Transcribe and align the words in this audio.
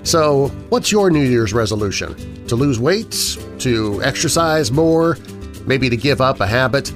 So 0.03 0.49
what's 0.69 0.93
your 0.93 1.11
New 1.11 1.23
Year's 1.23 1.55
resolution? 1.55 2.15
To 2.49 2.57
lose 2.57 2.79
weight? 2.79 3.39
To 3.61 4.03
exercise 4.03 4.71
more? 4.71 5.17
Maybe 5.67 5.89
to 5.89 5.97
give 5.97 6.21
up 6.21 6.41
a 6.41 6.47
habit? 6.47 6.93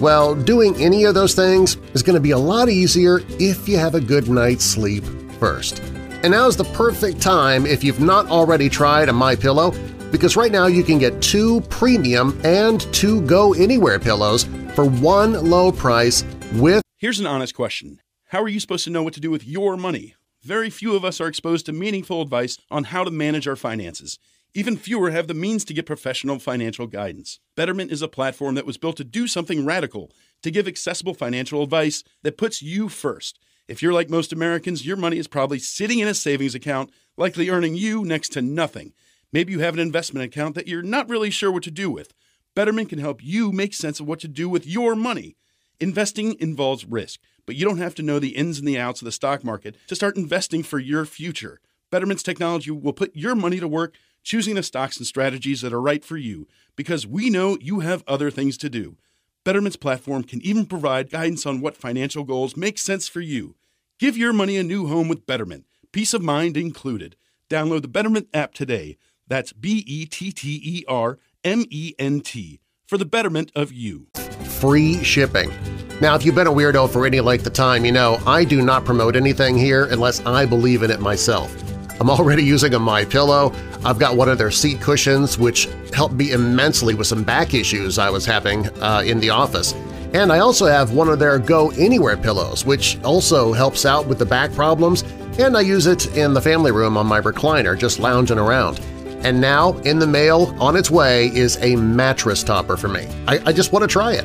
Well, 0.00 0.34
doing 0.34 0.74
any 0.76 1.04
of 1.04 1.14
those 1.14 1.34
things 1.34 1.76
is 1.94 2.02
going 2.02 2.14
to 2.14 2.20
be 2.20 2.32
a 2.32 2.38
lot 2.38 2.68
easier 2.68 3.20
if 3.38 3.68
you 3.68 3.78
have 3.78 3.94
a 3.94 4.00
good 4.00 4.28
night's 4.28 4.64
sleep 4.64 5.04
first. 5.38 5.80
And 6.22 6.32
now's 6.32 6.56
the 6.56 6.64
perfect 6.64 7.20
time 7.20 7.66
if 7.66 7.84
you've 7.84 8.00
not 8.00 8.26
already 8.26 8.68
tried 8.68 9.08
a 9.08 9.12
MyPillow 9.12 9.74
because 10.10 10.36
right 10.36 10.52
now 10.52 10.66
you 10.66 10.82
can 10.82 10.98
get 10.98 11.20
two 11.20 11.60
premium 11.62 12.40
and 12.44 12.80
two 12.92 13.20
go-anywhere 13.22 13.98
pillows 13.98 14.44
for 14.74 14.84
one 14.84 15.32
low 15.48 15.72
price 15.72 16.24
with… 16.54 16.82
Here's 16.96 17.20
an 17.20 17.26
honest 17.26 17.54
question. 17.54 18.00
How 18.30 18.42
are 18.42 18.48
you 18.48 18.60
supposed 18.60 18.84
to 18.84 18.90
know 18.90 19.02
what 19.02 19.14
to 19.14 19.20
do 19.20 19.30
with 19.30 19.46
your 19.46 19.76
money? 19.76 20.14
Very 20.42 20.70
few 20.70 20.94
of 20.94 21.04
us 21.04 21.20
are 21.20 21.26
exposed 21.26 21.66
to 21.66 21.72
meaningful 21.72 22.22
advice 22.22 22.58
on 22.70 22.84
how 22.84 23.04
to 23.04 23.10
manage 23.10 23.48
our 23.48 23.56
finances. 23.56 24.18
Even 24.54 24.76
fewer 24.76 25.10
have 25.10 25.26
the 25.26 25.34
means 25.34 25.64
to 25.66 25.74
get 25.74 25.86
professional 25.86 26.38
financial 26.38 26.86
guidance. 26.86 27.40
Betterment 27.56 27.92
is 27.92 28.00
a 28.00 28.08
platform 28.08 28.54
that 28.54 28.64
was 28.64 28.78
built 28.78 28.96
to 28.96 29.04
do 29.04 29.26
something 29.26 29.66
radical, 29.66 30.10
to 30.42 30.50
give 30.50 30.66
accessible 30.66 31.14
financial 31.14 31.62
advice 31.62 32.02
that 32.22 32.38
puts 32.38 32.62
you 32.62 32.88
first. 32.88 33.38
If 33.68 33.82
you're 33.82 33.92
like 33.92 34.08
most 34.08 34.32
Americans, 34.32 34.86
your 34.86 34.96
money 34.96 35.18
is 35.18 35.26
probably 35.26 35.58
sitting 35.58 35.98
in 35.98 36.08
a 36.08 36.14
savings 36.14 36.54
account, 36.54 36.90
likely 37.16 37.50
earning 37.50 37.74
you 37.74 38.04
next 38.04 38.30
to 38.30 38.40
nothing. 38.42 38.92
Maybe 39.36 39.52
you 39.52 39.60
have 39.60 39.74
an 39.74 39.80
investment 39.80 40.24
account 40.24 40.54
that 40.54 40.66
you're 40.66 40.80
not 40.80 41.10
really 41.10 41.28
sure 41.28 41.52
what 41.52 41.62
to 41.64 41.70
do 41.70 41.90
with. 41.90 42.14
Betterment 42.54 42.88
can 42.88 42.98
help 42.98 43.22
you 43.22 43.52
make 43.52 43.74
sense 43.74 44.00
of 44.00 44.06
what 44.06 44.18
to 44.20 44.28
do 44.28 44.48
with 44.48 44.66
your 44.66 44.94
money. 44.94 45.36
Investing 45.78 46.36
involves 46.40 46.86
risk, 46.86 47.20
but 47.44 47.54
you 47.54 47.66
don't 47.66 47.76
have 47.76 47.94
to 47.96 48.02
know 48.02 48.18
the 48.18 48.34
ins 48.34 48.58
and 48.58 48.66
the 48.66 48.78
outs 48.78 49.02
of 49.02 49.04
the 49.04 49.12
stock 49.12 49.44
market 49.44 49.76
to 49.88 49.94
start 49.94 50.16
investing 50.16 50.62
for 50.62 50.78
your 50.78 51.04
future. 51.04 51.60
Betterment's 51.90 52.22
technology 52.22 52.70
will 52.70 52.94
put 52.94 53.14
your 53.14 53.34
money 53.34 53.60
to 53.60 53.68
work 53.68 53.96
choosing 54.22 54.54
the 54.54 54.62
stocks 54.62 54.96
and 54.96 55.06
strategies 55.06 55.60
that 55.60 55.74
are 55.74 55.82
right 55.82 56.02
for 56.02 56.16
you 56.16 56.48
because 56.74 57.06
we 57.06 57.28
know 57.28 57.58
you 57.60 57.80
have 57.80 58.04
other 58.06 58.30
things 58.30 58.56
to 58.56 58.70
do. 58.70 58.96
Betterment's 59.44 59.76
platform 59.76 60.24
can 60.24 60.40
even 60.40 60.64
provide 60.64 61.10
guidance 61.10 61.44
on 61.44 61.60
what 61.60 61.76
financial 61.76 62.24
goals 62.24 62.56
make 62.56 62.78
sense 62.78 63.06
for 63.06 63.20
you. 63.20 63.54
Give 63.98 64.16
your 64.16 64.32
money 64.32 64.56
a 64.56 64.62
new 64.62 64.86
home 64.86 65.08
with 65.08 65.26
Betterment, 65.26 65.66
peace 65.92 66.14
of 66.14 66.22
mind 66.22 66.56
included. 66.56 67.16
Download 67.50 67.82
the 67.82 67.86
Betterment 67.88 68.28
app 68.32 68.54
today. 68.54 68.96
That's 69.28 69.52
B 69.52 69.84
E 69.86 70.06
T 70.06 70.32
T 70.32 70.60
E 70.62 70.84
R 70.88 71.18
M 71.44 71.64
E 71.70 71.94
N 71.98 72.20
T 72.20 72.60
for 72.86 72.98
the 72.98 73.04
betterment 73.04 73.50
of 73.54 73.72
you. 73.72 74.06
Free 74.60 75.02
shipping. 75.02 75.52
Now, 76.00 76.14
if 76.14 76.24
you've 76.24 76.34
been 76.34 76.46
a 76.46 76.52
weirdo 76.52 76.90
for 76.90 77.06
any 77.06 77.20
length 77.20 77.46
of 77.46 77.54
time, 77.54 77.84
you 77.84 77.92
know 77.92 78.20
I 78.26 78.44
do 78.44 78.62
not 78.62 78.84
promote 78.84 79.16
anything 79.16 79.56
here 79.56 79.86
unless 79.86 80.24
I 80.26 80.44
believe 80.44 80.82
in 80.82 80.90
it 80.90 81.00
myself. 81.00 81.54
I'm 81.98 82.10
already 82.10 82.44
using 82.44 82.74
a 82.74 82.78
My 82.78 83.04
Pillow. 83.06 83.52
I've 83.82 83.98
got 83.98 84.16
one 84.16 84.28
of 84.28 84.36
their 84.36 84.50
seat 84.50 84.80
cushions, 84.80 85.38
which 85.38 85.68
helped 85.94 86.14
me 86.14 86.32
immensely 86.32 86.94
with 86.94 87.06
some 87.06 87.24
back 87.24 87.54
issues 87.54 87.98
I 87.98 88.10
was 88.10 88.26
having 88.26 88.66
uh, 88.82 89.02
in 89.06 89.20
the 89.20 89.30
office. 89.30 89.72
And 90.12 90.30
I 90.30 90.40
also 90.40 90.66
have 90.66 90.92
one 90.92 91.08
of 91.08 91.18
their 91.18 91.38
Go 91.38 91.70
Anywhere 91.70 92.16
pillows, 92.16 92.66
which 92.66 93.02
also 93.02 93.52
helps 93.52 93.86
out 93.86 94.06
with 94.06 94.18
the 94.18 94.26
back 94.26 94.52
problems, 94.52 95.02
and 95.38 95.56
I 95.56 95.62
use 95.62 95.86
it 95.86 96.14
in 96.16 96.34
the 96.34 96.40
family 96.40 96.72
room 96.72 96.96
on 96.96 97.06
my 97.06 97.20
recliner, 97.20 97.78
just 97.78 97.98
lounging 97.98 98.38
around. 98.38 98.80
And 99.24 99.40
now, 99.40 99.72
in 99.78 99.98
the 99.98 100.06
mail, 100.06 100.54
on 100.60 100.76
its 100.76 100.90
way, 100.90 101.26
is 101.34 101.58
a 101.60 101.76
mattress 101.76 102.42
topper 102.42 102.76
for 102.76 102.88
me. 102.88 103.06
I, 103.26 103.40
I 103.46 103.52
just 103.52 103.72
want 103.72 103.82
to 103.82 103.88
try 103.88 104.12
it. 104.12 104.24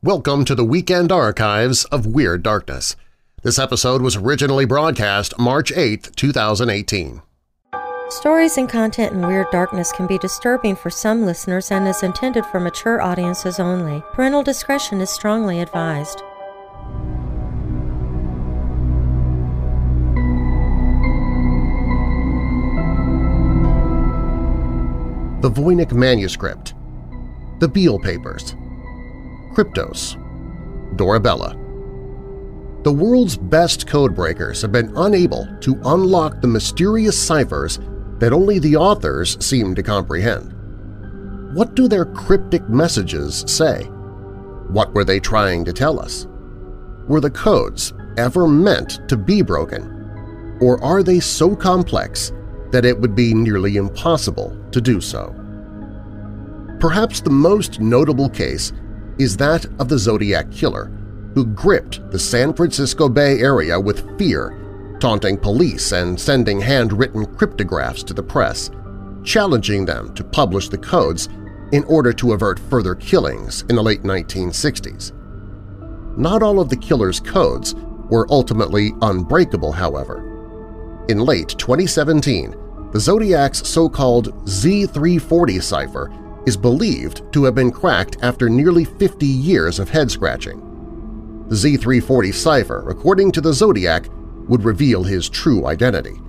Welcome 0.02 0.46
to 0.46 0.56
the 0.56 0.64
Weekend 0.64 1.12
Archives 1.12 1.84
of 1.86 2.06
Weird 2.06 2.42
Darkness. 2.42 2.96
This 3.44 3.60
episode 3.60 4.02
was 4.02 4.16
originally 4.16 4.66
broadcast 4.66 5.38
March 5.38 5.72
8, 5.72 6.10
2018. 6.16 7.22
Stories 8.10 8.58
and 8.58 8.70
content 8.70 9.12
in 9.12 9.28
Weird 9.28 9.52
Darkness 9.52 9.92
can 9.92 10.08
be 10.08 10.18
disturbing 10.18 10.78
for 10.78 10.90
some 10.90 11.26
listeners 11.26 11.72
and 11.72 11.86
is 11.86 12.04
intended 12.04 12.46
for 12.46 12.58
mature 12.58 13.02
audiences 13.02 13.60
only. 13.60 14.02
Parental 14.14 14.44
discretion 14.44 15.02
is 15.02 15.10
strongly 15.10 15.60
advised. 15.60 16.20
The 25.42 25.52
Voynich 25.52 25.92
Manuscript 25.92 26.76
The 27.60 27.68
Beale 27.68 28.00
Papers 28.00 28.56
Kryptos 29.54 30.16
Dorabella 30.96 31.52
The 32.86 32.94
world's 32.94 33.36
best 33.36 33.86
codebreakers 33.86 34.62
have 34.62 34.72
been 34.72 34.96
unable 34.96 35.46
to 35.60 35.78
unlock 35.84 36.40
the 36.40 36.48
mysterious 36.48 37.22
ciphers 37.22 37.80
that 38.20 38.34
only 38.34 38.60
the 38.60 38.76
authors 38.76 39.44
seem 39.44 39.76
to 39.76 39.84
comprehend. 39.84 40.54
What 41.56 41.76
do 41.76 41.88
their 41.88 42.06
cryptic 42.06 42.68
messages 42.70 43.44
say? 43.48 43.84
What 44.70 44.94
were 44.94 45.06
they 45.06 45.20
trying 45.20 45.66
to 45.66 45.74
tell 45.74 46.00
us? 46.00 46.28
Were 47.08 47.22
the 47.22 47.30
codes 47.30 47.94
ever 48.18 48.48
meant 48.48 49.08
to 49.08 49.16
be 49.16 49.42
broken? 49.42 50.58
Or 50.60 50.84
are 50.84 51.04
they 51.04 51.20
so 51.20 51.56
complex 51.56 52.32
that 52.72 52.86
it 52.86 53.00
would 53.00 53.16
be 53.16 53.34
nearly 53.34 53.78
impossible 53.78 54.56
to 54.72 54.82
do 54.82 55.00
so. 55.00 55.34
Perhaps 56.80 57.22
the 57.22 57.30
most 57.30 57.80
notable 57.80 58.30
case 58.30 58.74
is 59.18 59.38
that 59.38 59.66
of 59.80 59.90
the 59.90 59.98
Zodiac 59.98 60.52
Killer, 60.52 60.92
who 61.34 61.46
gripped 61.46 62.12
the 62.12 62.20
San 62.20 62.54
Francisco 62.54 63.10
Bay 63.10 63.40
Area 63.40 63.80
with 63.80 64.18
fear, 64.18 64.56
taunting 65.00 65.38
police 65.38 65.92
and 65.92 66.20
sending 66.20 66.60
handwritten 66.60 67.26
cryptographs 67.26 68.06
to 68.06 68.14
the 68.14 68.24
press, 68.24 68.70
challenging 69.24 69.86
them 69.86 70.14
to 70.16 70.24
publish 70.24 70.70
the 70.70 70.78
codes 70.78 71.30
in 71.72 71.84
order 71.86 72.14
to 72.14 72.34
avert 72.34 72.60
further 72.60 72.96
killings 72.96 73.64
in 73.70 73.76
the 73.76 73.84
late 73.84 74.04
1960s. 74.04 75.12
Not 76.18 76.42
all 76.42 76.60
of 76.60 76.70
the 76.70 76.78
killer's 76.78 77.20
codes 77.20 77.76
were 78.10 78.28
ultimately 78.30 78.94
unbreakable, 79.02 79.72
however. 79.72 81.06
In 81.10 81.20
late 81.20 81.50
2017, 81.50 82.56
the 82.92 83.00
Zodiac's 83.00 83.68
so-called 83.68 84.34
Z340 84.46 85.62
cipher 85.62 86.12
is 86.46 86.56
believed 86.56 87.22
to 87.34 87.44
have 87.44 87.54
been 87.54 87.72
cracked 87.72 88.18
after 88.22 88.50
nearly 88.50 88.86
50 88.86 89.26
years 89.26 89.80
of 89.80 89.90
head-scratching. 89.90 90.64
The 91.50 91.56
Z340 91.56 92.34
cipher, 92.34 92.90
according 92.90 93.34
to 93.34 93.42
the 93.42 93.54
Zodiac, 93.54 94.08
would 94.48 94.64
reveal 94.64 95.04
his 95.04 95.30
true 95.30 95.66
identity. 95.66 96.20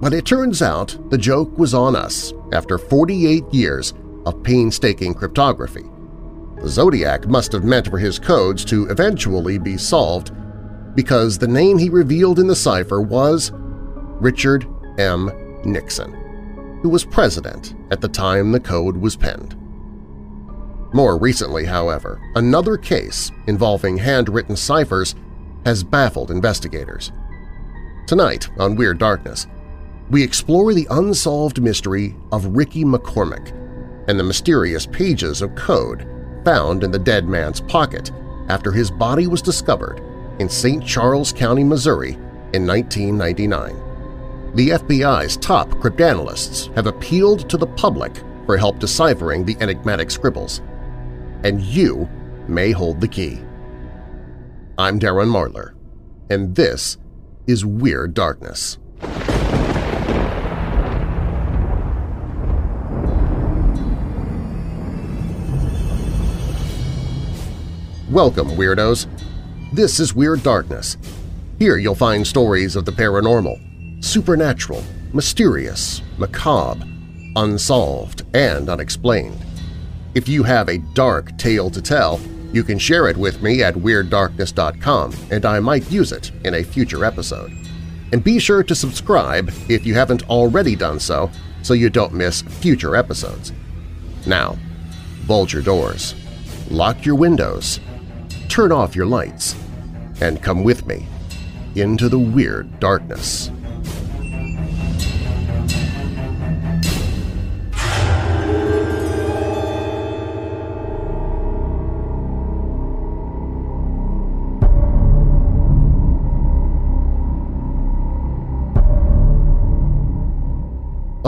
But 0.00 0.14
it 0.14 0.24
turns 0.24 0.62
out 0.62 0.96
the 1.10 1.18
joke 1.18 1.58
was 1.58 1.74
on 1.74 1.94
us 1.94 2.32
after 2.52 2.78
48 2.78 3.44
years 3.52 3.92
of 4.26 4.42
painstaking 4.42 5.14
cryptography. 5.14 5.84
The 6.60 6.68
Zodiac 6.68 7.26
must 7.26 7.52
have 7.52 7.64
meant 7.64 7.88
for 7.88 7.98
his 7.98 8.18
codes 8.18 8.64
to 8.66 8.86
eventually 8.86 9.58
be 9.58 9.76
solved 9.76 10.32
because 10.94 11.38
the 11.38 11.48
name 11.48 11.78
he 11.78 11.88
revealed 11.88 12.38
in 12.38 12.46
the 12.46 12.56
cipher 12.56 13.00
was 13.00 13.52
Richard 13.54 14.66
M. 14.98 15.30
Nixon, 15.64 16.12
who 16.82 16.88
was 16.88 17.04
president 17.04 17.74
at 17.90 18.00
the 18.00 18.08
time 18.08 18.52
the 18.52 18.60
code 18.60 18.96
was 18.96 19.16
penned. 19.16 19.56
More 20.92 21.16
recently, 21.16 21.64
however, 21.64 22.20
another 22.34 22.76
case 22.76 23.30
involving 23.46 23.96
handwritten 23.96 24.56
ciphers 24.56 25.14
has 25.64 25.84
baffled 25.84 26.30
investigators. 26.30 27.12
Tonight 28.06 28.48
on 28.58 28.74
Weird 28.74 28.98
Darkness, 28.98 29.46
we 30.10 30.22
explore 30.22 30.74
the 30.74 30.88
unsolved 30.90 31.62
mystery 31.62 32.16
of 32.32 32.56
Ricky 32.56 32.84
McCormick 32.84 33.56
and 34.08 34.18
the 34.18 34.24
mysterious 34.24 34.86
pages 34.86 35.42
of 35.42 35.54
code 35.54 36.08
found 36.44 36.82
in 36.82 36.90
the 36.90 36.98
dead 36.98 37.28
man's 37.28 37.60
pocket 37.60 38.10
after 38.48 38.72
his 38.72 38.90
body 38.90 39.28
was 39.28 39.42
discovered 39.42 40.00
in 40.40 40.48
St. 40.48 40.84
Charles 40.84 41.32
County, 41.32 41.62
Missouri 41.62 42.14
in 42.52 42.66
1999. 42.66 44.54
The 44.56 44.70
FBI's 44.70 45.36
top 45.36 45.68
cryptanalysts 45.70 46.74
have 46.74 46.86
appealed 46.86 47.48
to 47.48 47.56
the 47.56 47.68
public 47.68 48.12
for 48.46 48.56
help 48.56 48.80
deciphering 48.80 49.44
the 49.44 49.56
enigmatic 49.60 50.10
scribbles. 50.10 50.60
And 51.44 51.60
you 51.60 52.08
may 52.48 52.72
hold 52.72 53.00
the 53.00 53.06
key. 53.06 53.40
I'm 54.76 54.98
Darren 54.98 55.28
Marlar, 55.28 55.74
and 56.30 56.56
this 56.56 56.96
is 57.50 57.64
Weird 57.64 58.14
Darkness. 58.14 58.78
Welcome, 68.08 68.50
Weirdos! 68.50 69.08
This 69.72 69.98
is 69.98 70.14
Weird 70.14 70.44
Darkness. 70.44 70.96
Here 71.58 71.76
you'll 71.76 71.96
find 71.96 72.24
stories 72.24 72.76
of 72.76 72.84
the 72.84 72.92
paranormal, 72.92 74.04
supernatural, 74.04 74.84
mysterious, 75.12 76.02
macabre, 76.18 76.86
unsolved, 77.34 78.22
and 78.32 78.68
unexplained. 78.68 79.44
If 80.14 80.28
you 80.28 80.44
have 80.44 80.68
a 80.68 80.78
dark 80.94 81.36
tale 81.36 81.68
to 81.70 81.82
tell, 81.82 82.20
you 82.52 82.64
can 82.64 82.78
share 82.78 83.08
it 83.08 83.16
with 83.16 83.42
me 83.42 83.62
at 83.62 83.74
WeirdDarkness.com 83.74 85.14
and 85.30 85.44
I 85.44 85.60
might 85.60 85.90
use 85.90 86.12
it 86.12 86.32
in 86.44 86.54
a 86.54 86.64
future 86.64 87.04
episode. 87.04 87.52
And 88.12 88.24
be 88.24 88.38
sure 88.38 88.62
to 88.64 88.74
subscribe 88.74 89.52
if 89.68 89.86
you 89.86 89.94
haven't 89.94 90.28
already 90.28 90.74
done 90.74 90.98
so 90.98 91.30
so 91.62 91.74
you 91.74 91.90
don't 91.90 92.12
miss 92.12 92.42
future 92.42 92.96
episodes. 92.96 93.52
Now, 94.26 94.58
bolt 95.26 95.52
your 95.52 95.62
doors, 95.62 96.14
lock 96.70 97.04
your 97.04 97.14
windows, 97.14 97.78
turn 98.48 98.72
off 98.72 98.96
your 98.96 99.06
lights, 99.06 99.54
and 100.20 100.42
come 100.42 100.64
with 100.64 100.86
me 100.86 101.06
into 101.76 102.08
the 102.08 102.18
weird 102.18 102.80
darkness. 102.80 103.50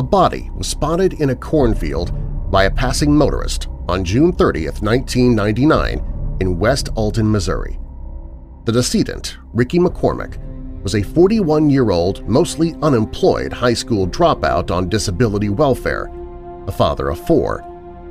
A 0.02 0.04
body 0.04 0.50
was 0.56 0.66
spotted 0.66 1.12
in 1.20 1.30
a 1.30 1.36
cornfield 1.36 2.10
by 2.50 2.64
a 2.64 2.70
passing 2.72 3.14
motorist 3.14 3.68
on 3.88 4.04
June 4.04 4.32
30, 4.32 4.64
1999 4.64 6.36
in 6.40 6.58
West 6.58 6.88
Alton, 6.96 7.30
Missouri. 7.30 7.78
The 8.64 8.72
decedent, 8.72 9.36
Ricky 9.52 9.78
McCormick, 9.78 10.42
was 10.82 10.94
a 10.94 11.02
41-year-old, 11.02 12.28
mostly 12.28 12.74
unemployed 12.82 13.52
high 13.52 13.74
school 13.74 14.08
dropout 14.08 14.72
on 14.72 14.88
disability 14.88 15.50
welfare, 15.50 16.10
a 16.66 16.72
father 16.72 17.08
of 17.08 17.24
four, 17.24 17.62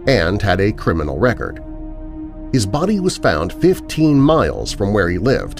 and 0.08 0.42
had 0.42 0.62
a 0.62 0.72
criminal 0.72 1.20
record. 1.20 1.62
His 2.54 2.66
body 2.66 3.02
was 3.02 3.18
found 3.18 3.52
15 3.52 4.18
miles 4.18 4.72
from 4.72 4.94
where 4.94 5.10
he 5.10 5.18
lived 5.18 5.60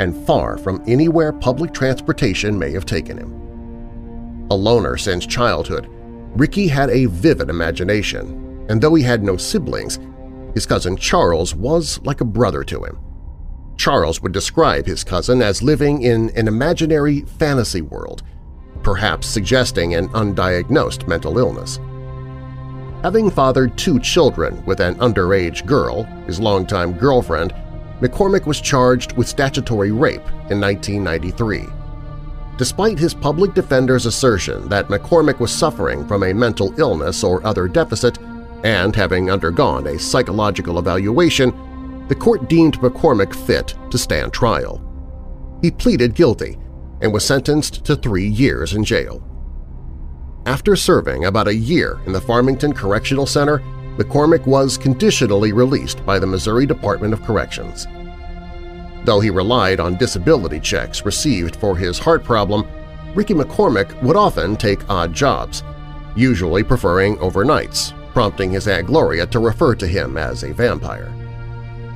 and 0.00 0.26
far 0.26 0.58
from 0.58 0.82
anywhere 0.88 1.32
public 1.32 1.72
transportation 1.72 2.58
may 2.58 2.72
have 2.72 2.84
taken 2.84 3.16
him. 3.16 3.47
A 4.50 4.54
loner 4.54 4.96
since 4.96 5.26
childhood, 5.26 5.88
Ricky 6.34 6.68
had 6.68 6.90
a 6.90 7.06
vivid 7.06 7.50
imagination, 7.50 8.66
and 8.68 8.80
though 8.80 8.94
he 8.94 9.02
had 9.02 9.22
no 9.22 9.36
siblings, 9.36 9.98
his 10.54 10.66
cousin 10.66 10.96
Charles 10.96 11.54
was 11.54 12.00
like 12.02 12.20
a 12.20 12.24
brother 12.24 12.64
to 12.64 12.84
him. 12.84 12.98
Charles 13.76 14.22
would 14.22 14.32
describe 14.32 14.86
his 14.86 15.04
cousin 15.04 15.42
as 15.42 15.62
living 15.62 16.02
in 16.02 16.30
an 16.30 16.48
imaginary 16.48 17.22
fantasy 17.38 17.82
world, 17.82 18.22
perhaps 18.82 19.26
suggesting 19.26 19.94
an 19.94 20.08
undiagnosed 20.08 21.06
mental 21.06 21.38
illness. 21.38 21.78
Having 23.02 23.30
fathered 23.30 23.76
two 23.78 24.00
children 24.00 24.64
with 24.64 24.80
an 24.80 24.96
underage 24.96 25.64
girl, 25.66 26.04
his 26.26 26.40
longtime 26.40 26.92
girlfriend, 26.94 27.54
McCormick 28.00 28.46
was 28.46 28.60
charged 28.60 29.12
with 29.12 29.28
statutory 29.28 29.92
rape 29.92 30.26
in 30.50 30.60
1993. 30.60 31.66
Despite 32.58 32.98
his 32.98 33.14
public 33.14 33.54
defender's 33.54 34.04
assertion 34.04 34.68
that 34.68 34.88
McCormick 34.88 35.38
was 35.38 35.52
suffering 35.52 36.04
from 36.08 36.24
a 36.24 36.34
mental 36.34 36.74
illness 36.76 37.22
or 37.22 37.46
other 37.46 37.68
deficit, 37.68 38.18
and 38.64 38.96
having 38.96 39.30
undergone 39.30 39.86
a 39.86 39.96
psychological 39.96 40.80
evaluation, 40.80 42.06
the 42.08 42.16
court 42.16 42.48
deemed 42.48 42.80
McCormick 42.80 43.32
fit 43.32 43.76
to 43.92 43.96
stand 43.96 44.32
trial. 44.32 44.82
He 45.62 45.70
pleaded 45.70 46.16
guilty 46.16 46.58
and 47.00 47.12
was 47.12 47.24
sentenced 47.24 47.84
to 47.84 47.94
three 47.94 48.26
years 48.26 48.74
in 48.74 48.82
jail. 48.82 49.22
After 50.44 50.74
serving 50.74 51.26
about 51.26 51.46
a 51.46 51.54
year 51.54 52.00
in 52.06 52.12
the 52.12 52.20
Farmington 52.20 52.72
Correctional 52.72 53.26
Center, 53.26 53.60
McCormick 53.98 54.46
was 54.46 54.76
conditionally 54.76 55.52
released 55.52 56.04
by 56.04 56.18
the 56.18 56.26
Missouri 56.26 56.66
Department 56.66 57.12
of 57.12 57.22
Corrections. 57.22 57.86
Though 59.04 59.20
he 59.20 59.30
relied 59.30 59.80
on 59.80 59.96
disability 59.96 60.60
checks 60.60 61.04
received 61.04 61.56
for 61.56 61.76
his 61.76 61.98
heart 61.98 62.24
problem, 62.24 62.66
Ricky 63.14 63.34
McCormick 63.34 64.00
would 64.02 64.16
often 64.16 64.56
take 64.56 64.88
odd 64.90 65.12
jobs, 65.12 65.62
usually 66.14 66.62
preferring 66.62 67.16
overnights 67.16 67.94
prompting 68.18 68.50
his 68.50 68.66
Aunt 68.66 68.88
Gloria 68.88 69.26
to 69.28 69.38
refer 69.38 69.76
to 69.76 69.86
him 69.86 70.16
as 70.16 70.42
a 70.42 70.52
vampire. 70.52 71.12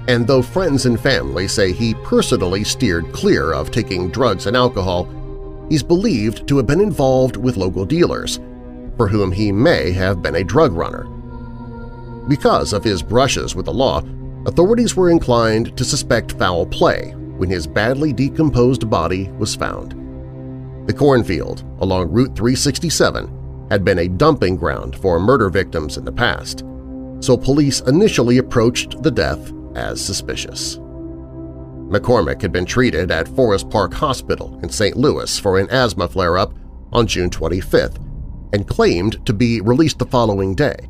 And 0.06 0.24
though 0.24 0.40
friends 0.40 0.86
and 0.86 1.00
family 1.00 1.48
say 1.48 1.72
he 1.72 1.94
personally 2.04 2.62
steered 2.62 3.12
clear 3.12 3.52
of 3.52 3.72
taking 3.72 4.08
drugs 4.08 4.46
and 4.46 4.56
alcohol, 4.56 5.08
he's 5.68 5.82
believed 5.82 6.46
to 6.46 6.56
have 6.58 6.66
been 6.68 6.80
involved 6.80 7.36
with 7.36 7.56
local 7.56 7.84
dealers, 7.84 8.38
for 8.96 9.08
whom 9.08 9.32
he 9.32 9.50
may 9.50 9.90
have 9.90 10.22
been 10.22 10.36
a 10.36 10.44
drug 10.44 10.72
runner. 10.72 11.08
Because 12.28 12.72
of 12.72 12.84
his 12.84 13.02
brushes 13.02 13.56
with 13.56 13.66
the 13.66 13.74
law, 13.74 14.00
authorities 14.46 14.96
were 14.96 15.10
inclined 15.10 15.76
to 15.76 15.84
suspect 15.84 16.38
foul 16.38 16.66
play 16.66 17.12
when 17.36 17.50
his 17.50 17.66
badly 17.66 18.12
decomposed 18.12 18.88
body 18.88 19.28
was 19.38 19.54
found. 19.54 19.92
The 20.86 20.92
cornfield 20.92 21.62
along 21.80 22.10
Route 22.10 22.36
367 22.36 23.68
had 23.70 23.84
been 23.84 24.00
a 24.00 24.08
dumping 24.08 24.56
ground 24.56 24.96
for 24.96 25.18
murder 25.20 25.48
victims 25.48 25.96
in 25.96 26.04
the 26.04 26.12
past, 26.12 26.64
so 27.20 27.36
police 27.36 27.80
initially 27.82 28.38
approached 28.38 29.02
the 29.02 29.10
death 29.10 29.52
as 29.74 30.04
suspicious. 30.04 30.78
McCormick 31.92 32.42
had 32.42 32.52
been 32.52 32.64
treated 32.64 33.10
at 33.10 33.28
Forest 33.28 33.70
Park 33.70 33.94
Hospital 33.94 34.58
in 34.62 34.70
St. 34.70 34.96
Louis 34.96 35.38
for 35.38 35.58
an 35.58 35.70
asthma 35.70 36.08
flare-up 36.08 36.54
on 36.92 37.06
June 37.06 37.30
25th 37.30 37.96
and 38.52 38.66
claimed 38.66 39.24
to 39.26 39.32
be 39.32 39.60
released 39.60 39.98
the 39.98 40.06
following 40.06 40.54
day. 40.54 40.88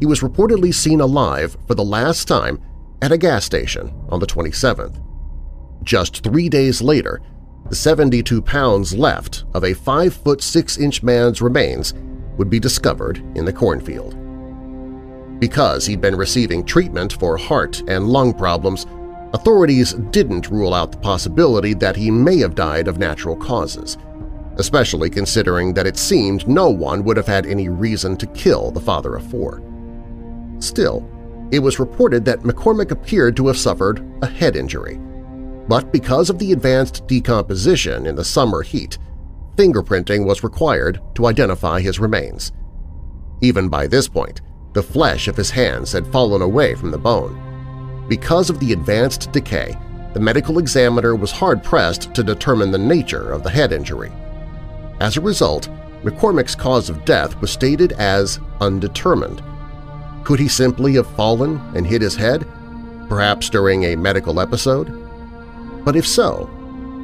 He 0.00 0.06
was 0.06 0.20
reportedly 0.20 0.74
seen 0.74 1.00
alive 1.00 1.56
for 1.66 1.74
the 1.74 1.84
last 1.84 2.26
time 2.26 2.60
at 3.00 3.12
a 3.12 3.18
gas 3.18 3.44
station 3.44 3.92
on 4.08 4.20
the 4.20 4.26
27th. 4.26 5.00
Just 5.82 6.22
three 6.22 6.48
days 6.48 6.80
later, 6.80 7.20
the 7.68 7.76
72 7.76 8.42
pounds 8.42 8.94
left 8.94 9.44
of 9.54 9.64
a 9.64 9.74
5-foot 9.74 10.40
6-inch 10.40 11.02
man's 11.02 11.40
remains 11.40 11.94
would 12.36 12.50
be 12.50 12.58
discovered 12.58 13.18
in 13.36 13.44
the 13.44 13.52
cornfield. 13.52 14.16
Because 15.40 15.86
he'd 15.86 16.00
been 16.00 16.16
receiving 16.16 16.64
treatment 16.64 17.14
for 17.14 17.36
heart 17.36 17.82
and 17.88 18.08
lung 18.08 18.32
problems, 18.34 18.86
authorities 19.32 19.94
didn't 20.10 20.50
rule 20.50 20.74
out 20.74 20.92
the 20.92 20.98
possibility 20.98 21.74
that 21.74 21.96
he 21.96 22.10
may 22.10 22.38
have 22.38 22.54
died 22.54 22.88
of 22.88 22.98
natural 22.98 23.36
causes, 23.36 23.98
especially 24.56 25.10
considering 25.10 25.74
that 25.74 25.86
it 25.86 25.96
seemed 25.96 26.46
no 26.48 26.68
one 26.68 27.04
would 27.04 27.16
have 27.16 27.26
had 27.26 27.46
any 27.46 27.68
reason 27.68 28.16
to 28.16 28.26
kill 28.28 28.70
the 28.70 28.80
father 28.80 29.16
of 29.16 29.26
four. 29.30 29.62
Still, 30.58 31.08
it 31.50 31.58
was 31.58 31.78
reported 31.78 32.24
that 32.24 32.40
McCormick 32.40 32.90
appeared 32.90 33.36
to 33.36 33.46
have 33.48 33.56
suffered 33.56 34.04
a 34.22 34.26
head 34.26 34.56
injury, 34.56 34.98
but 35.68 35.92
because 35.92 36.30
of 36.30 36.38
the 36.38 36.52
advanced 36.52 37.06
decomposition 37.06 38.06
in 38.06 38.14
the 38.14 38.24
summer 38.24 38.62
heat, 38.62 38.98
fingerprinting 39.56 40.26
was 40.26 40.42
required 40.42 41.00
to 41.14 41.26
identify 41.26 41.80
his 41.80 42.00
remains. 42.00 42.52
Even 43.40 43.68
by 43.68 43.86
this 43.86 44.08
point, 44.08 44.40
the 44.72 44.82
flesh 44.82 45.28
of 45.28 45.36
his 45.36 45.50
hands 45.50 45.92
had 45.92 46.06
fallen 46.06 46.42
away 46.42 46.74
from 46.74 46.90
the 46.90 46.98
bone. 46.98 48.06
Because 48.08 48.50
of 48.50 48.58
the 48.58 48.72
advanced 48.72 49.30
decay, 49.32 49.76
the 50.12 50.20
medical 50.20 50.58
examiner 50.58 51.14
was 51.14 51.30
hard-pressed 51.30 52.14
to 52.14 52.22
determine 52.22 52.70
the 52.70 52.78
nature 52.78 53.32
of 53.32 53.42
the 53.42 53.50
head 53.50 53.72
injury. 53.72 54.12
As 55.00 55.16
a 55.16 55.20
result, 55.20 55.68
McCormick's 56.02 56.54
cause 56.54 56.90
of 56.90 57.04
death 57.04 57.40
was 57.40 57.50
stated 57.50 57.92
as 57.92 58.38
undetermined. 58.60 59.42
Could 60.24 60.40
he 60.40 60.48
simply 60.48 60.94
have 60.94 61.06
fallen 61.16 61.60
and 61.76 61.86
hit 61.86 62.00
his 62.00 62.16
head, 62.16 62.46
perhaps 63.08 63.50
during 63.50 63.84
a 63.84 63.96
medical 63.96 64.40
episode? 64.40 64.90
But 65.84 65.96
if 65.96 66.06
so, 66.06 66.46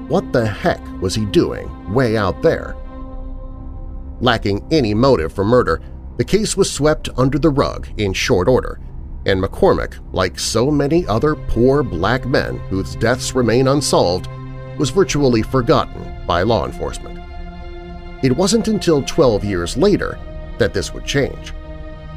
what 0.08 0.32
the 0.32 0.46
heck 0.46 0.80
was 1.02 1.14
he 1.14 1.26
doing 1.26 1.92
way 1.92 2.16
out 2.16 2.40
there? 2.42 2.74
Lacking 4.20 4.66
any 4.70 4.94
motive 4.94 5.32
for 5.32 5.44
murder, 5.44 5.82
the 6.16 6.24
case 6.24 6.56
was 6.56 6.70
swept 6.70 7.10
under 7.16 7.38
the 7.38 7.50
rug 7.50 7.88
in 7.98 8.12
short 8.14 8.48
order, 8.48 8.80
and 9.26 9.42
McCormick, 9.42 9.98
like 10.12 10.38
so 10.38 10.70
many 10.70 11.06
other 11.06 11.34
poor 11.34 11.82
black 11.82 12.24
men 12.26 12.58
whose 12.70 12.96
deaths 12.96 13.34
remain 13.34 13.68
unsolved, 13.68 14.28
was 14.78 14.88
virtually 14.88 15.42
forgotten 15.42 16.26
by 16.26 16.42
law 16.42 16.64
enforcement. 16.64 17.18
It 18.22 18.34
wasn't 18.34 18.68
until 18.68 19.02
12 19.02 19.44
years 19.44 19.76
later 19.76 20.18
that 20.58 20.72
this 20.72 20.94
would 20.94 21.04
change. 21.04 21.52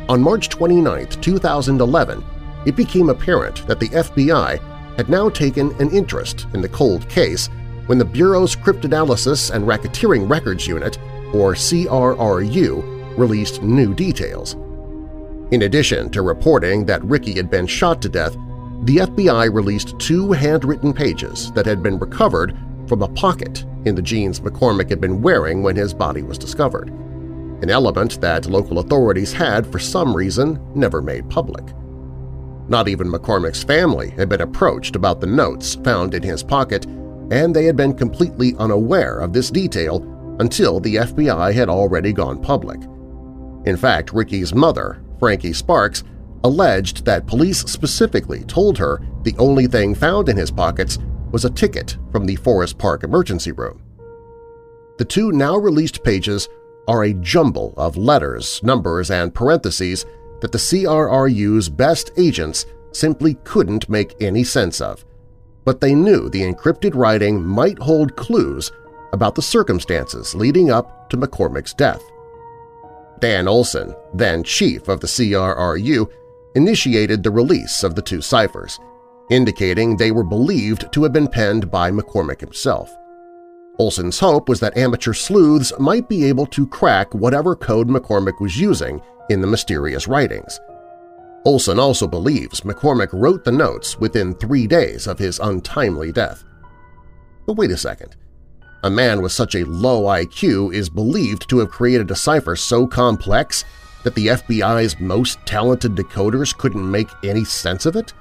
On 0.10 0.22
March 0.22 0.50
29, 0.50 1.07
2011, 1.07 2.24
it 2.65 2.75
became 2.75 3.10
apparent 3.10 3.65
that 3.67 3.79
the 3.79 3.88
FBI 3.89 4.60
had 4.98 5.10
now 5.10 5.29
taken 5.29 5.72
an 5.81 5.89
interest 5.91 6.45
in 6.53 6.62
the 6.62 6.69
cold 6.69 7.07
case 7.07 7.50
when 7.86 7.98
the 7.98 8.05
Bureau's 8.05 8.55
Cryptanalysis 8.55 9.51
and 9.51 9.65
Racketeering 9.65 10.29
Records 10.29 10.67
Unit, 10.67 10.98
or 11.33 11.53
CRRU, 11.53 13.17
released 13.17 13.62
new 13.62 13.93
details. 13.93 14.55
In 15.51 15.63
addition 15.63 16.10
to 16.12 16.22
reporting 16.22 16.86
that 16.86 17.03
Ricky 17.03 17.33
had 17.33 17.50
been 17.50 17.67
shot 17.67 18.01
to 18.01 18.10
death, 18.10 18.33
the 18.83 18.98
FBI 18.98 19.53
released 19.53 19.98
two 20.00 20.33
handwritten 20.33 20.93
pages 20.93 21.51
that 21.53 21.65
had 21.65 21.81
been 21.81 21.98
recovered 21.98 22.57
from 22.88 23.01
a 23.01 23.07
pocket 23.10 23.65
in 23.86 23.95
the 23.95 24.01
jeans 24.01 24.41
McCormick 24.41 24.89
had 24.89 25.00
been 25.00 25.22
wearing 25.22 25.63
when 25.63 25.75
his 25.75 25.93
body 25.93 26.22
was 26.22 26.38
discovered, 26.38 26.91
an 27.63 27.70
element 27.70 28.20
that 28.20 28.46
local 28.46 28.79
authorities 28.79 29.32
had, 29.32 29.65
for 29.65 29.79
some 29.79 30.15
reason, 30.15 30.60
never 30.75 31.01
made 31.01 31.29
public. 31.29 31.63
Not 32.67 32.89
even 32.89 33.08
McCormick's 33.08 33.63
family 33.63 34.10
had 34.12 34.27
been 34.27 34.41
approached 34.41 34.98
about 34.98 35.22
the 35.22 35.27
notes 35.27 35.75
found 35.75 36.13
in 36.13 36.22
his 36.22 36.43
pocket, 36.43 36.86
and 37.32 37.55
they 37.55 37.63
had 37.63 37.77
been 37.77 37.93
completely 37.93 38.53
unaware 38.60 39.20
of 39.20 39.32
this 39.32 39.50
detail 39.50 40.03
until 40.39 40.82
the 40.82 40.96
FBI 40.96 41.53
had 41.53 41.70
already 41.70 42.12
gone 42.12 42.41
public. 42.41 42.82
In 43.65 43.77
fact, 43.77 44.12
Ricky's 44.12 44.53
mother, 44.53 45.01
Frankie 45.17 45.53
Sparks, 45.53 46.03
alleged 46.43 47.05
that 47.05 47.27
police 47.27 47.60
specifically 47.60 48.43
told 48.43 48.77
her 48.77 49.01
the 49.24 49.36
only 49.39 49.67
thing 49.67 49.96
found 49.96 50.27
in 50.27 50.36
his 50.36 50.51
pockets 50.51 51.00
was 51.32 51.46
a 51.46 51.50
ticket 51.50 51.98
from 52.12 52.25
the 52.25 52.36
Forest 52.36 52.77
Park 52.77 53.05
emergency 53.05 53.53
room. 53.53 53.82
The 54.98 55.05
two 55.05 55.32
now 55.32 55.55
released 55.55 56.03
pages 56.03 56.50
are 56.88 57.04
a 57.04 57.13
jumble 57.13 57.74
of 57.78 57.98
letters, 57.98 58.62
numbers, 58.63 59.10
and 59.10 59.34
parentheses 59.34 60.06
that 60.42 60.52
the 60.52 60.58
CRRU's 60.58 61.70
best 61.70 62.12
agents 62.18 62.66
simply 62.92 63.36
couldn't 63.44 63.90
make 63.90 64.22
any 64.22 64.44
sense 64.44 64.82
of, 64.82 65.06
but 65.66 65.80
they 65.80 65.96
knew 65.96 66.30
the 66.30 66.42
encrypted 66.42 66.96
writing 66.96 67.44
might 67.44 67.80
hold 67.80 68.16
clues 68.16 68.72
about 69.13 69.36
the 69.36 69.42
circumstances 69.42 70.36
leading 70.36 70.72
up 70.72 71.10
to 71.10 71.18
McCormick's 71.18 71.74
death. 71.74 72.04
Dan 73.20 73.48
Olson, 73.48 73.96
then 74.13 74.44
chief 74.44 74.90
of 74.90 75.00
the 75.00 75.08
CRRU, 75.08 76.10
initiated 76.56 77.24
the 77.24 77.32
release 77.32 77.84
of 77.84 77.96
the 77.96 78.02
two 78.02 78.22
ciphers, 78.22 78.80
indicating 79.30 79.96
they 79.96 80.12
were 80.12 80.24
believed 80.24 80.92
to 80.92 81.04
have 81.04 81.13
been 81.13 81.28
penned 81.28 81.72
by 81.72 81.90
McCormick 81.90 82.42
himself. 82.42 82.94
Olson's 83.80 84.20
hope 84.20 84.50
was 84.50 84.60
that 84.60 84.77
amateur 84.77 85.13
sleuths 85.13 85.74
might 85.80 86.08
be 86.08 86.25
able 86.25 86.46
to 86.48 86.68
crack 86.68 87.13
whatever 87.13 87.56
code 87.56 87.88
McCormick 87.88 88.39
was 88.39 88.60
using 88.60 89.01
in 89.30 89.42
the 89.42 89.48
mysterious 89.48 90.08
writings. 90.08 90.60
Olson 91.46 91.80
also 91.80 92.08
believes 92.08 92.62
McCormick 92.62 93.10
wrote 93.12 93.44
the 93.44 93.51
notes 93.51 94.00
within 94.00 94.36
three 94.36 94.68
days 94.68 95.08
of 95.08 95.18
his 95.18 95.39
untimely 95.39 96.12
death. 96.12 96.44
But 97.48 97.58
wait 97.58 97.72
a 97.72 97.77
second. 97.77 98.15
A 98.84 98.89
man 98.89 99.22
with 99.22 99.32
such 99.32 99.56
a 99.56 99.65
low 99.65 100.03
IQ 100.03 100.74
is 100.74 100.89
believed 100.89 101.50
to 101.50 101.60
have 101.60 101.72
created 101.72 102.12
a 102.12 102.15
cipher 102.15 102.56
so 102.56 102.86
complex 102.86 103.65
that 104.03 104.13
the 104.13 104.27
FBI's 104.27 105.00
most 105.00 105.39
talented 105.46 105.96
decoders 105.96 106.56
couldn't 106.56 106.89
make 106.89 107.10
any 107.24 107.44
sense 107.44 107.86
of 107.86 107.96
it? 107.96 108.13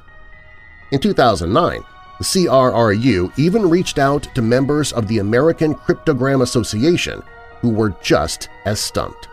In 0.92 1.00
2009, 1.00 1.84
the 2.22 2.46
CRRU 2.46 3.36
even 3.36 3.68
reached 3.68 3.98
out 3.98 4.22
to 4.32 4.42
members 4.42 4.92
of 4.92 5.08
the 5.08 5.18
American 5.18 5.74
Cryptogram 5.74 6.42
Association 6.42 7.20
who 7.60 7.70
were 7.70 7.96
just 8.00 8.48
as 8.64 8.78
stumped. 8.78 9.26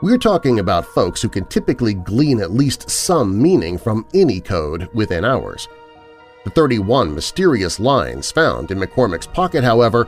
We're 0.00 0.16
talking 0.16 0.60
about 0.60 0.86
folks 0.86 1.20
who 1.20 1.28
can 1.28 1.46
typically 1.46 1.94
glean 1.94 2.40
at 2.40 2.52
least 2.52 2.88
some 2.88 3.42
meaning 3.42 3.78
from 3.78 4.06
any 4.14 4.40
code 4.40 4.88
within 4.94 5.24
hours. 5.24 5.66
The 6.44 6.50
31 6.50 7.16
mysterious 7.16 7.80
lines 7.80 8.30
found 8.30 8.70
in 8.70 8.78
McCormick's 8.78 9.26
pocket, 9.26 9.64
however, 9.64 10.06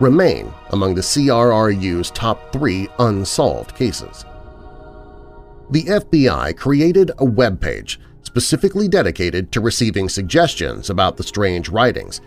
remain 0.00 0.50
among 0.70 0.94
the 0.94 1.02
CRRU's 1.02 2.10
top 2.12 2.50
three 2.50 2.88
unsolved 2.98 3.74
cases. 3.74 4.24
The 5.70 5.84
FBI 5.84 6.56
created 6.56 7.10
a 7.18 7.26
web 7.26 7.60
page 7.60 8.00
specifically 8.36 8.86
dedicated 8.86 9.50
to 9.50 9.62
receiving 9.62 10.10
suggestions 10.10 10.90
about 10.90 11.16
the 11.16 11.22
strange 11.22 11.70
writings, 11.70 12.20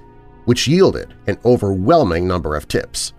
which 0.46 0.68
yielded 0.68 1.14
an 1.28 1.38
overwhelming 1.46 2.28
number 2.28 2.56
of 2.56 2.68
tips. 2.68 3.14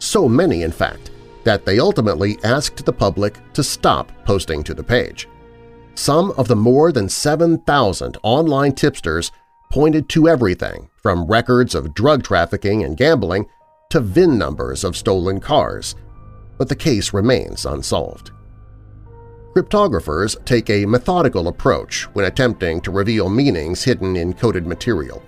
So 0.00 0.28
many, 0.28 0.64
in 0.64 0.72
fact, 0.72 1.12
that 1.44 1.64
they 1.64 1.78
ultimately 1.78 2.38
asked 2.42 2.84
the 2.84 2.92
public 2.92 3.38
to 3.52 3.62
stop 3.62 4.10
posting 4.24 4.64
to 4.64 4.74
the 4.74 4.82
page. 4.82 5.28
Some 5.94 6.32
of 6.32 6.48
the 6.48 6.56
more 6.56 6.90
than 6.90 7.08
7,000 7.08 8.18
online 8.24 8.72
tipsters 8.72 9.30
pointed 9.70 10.08
to 10.08 10.28
everything 10.28 10.90
from 11.00 11.26
records 11.26 11.76
of 11.76 11.94
drug 11.94 12.24
trafficking 12.24 12.82
and 12.82 12.96
gambling 12.96 13.46
to 13.90 14.00
VIN 14.00 14.36
numbers 14.36 14.82
of 14.82 14.96
stolen 14.96 15.38
cars, 15.38 15.94
but 16.58 16.68
the 16.68 16.74
case 16.74 17.12
remains 17.12 17.66
unsolved. 17.66 18.32
Cryptographers 19.54 20.42
take 20.44 20.70
a 20.70 20.86
methodical 20.86 21.48
approach 21.48 22.04
when 22.14 22.24
attempting 22.24 22.80
to 22.80 22.90
reveal 22.90 23.28
meanings 23.28 23.82
hidden 23.82 24.16
in 24.16 24.32
coded 24.32 24.66
material. 24.66 25.22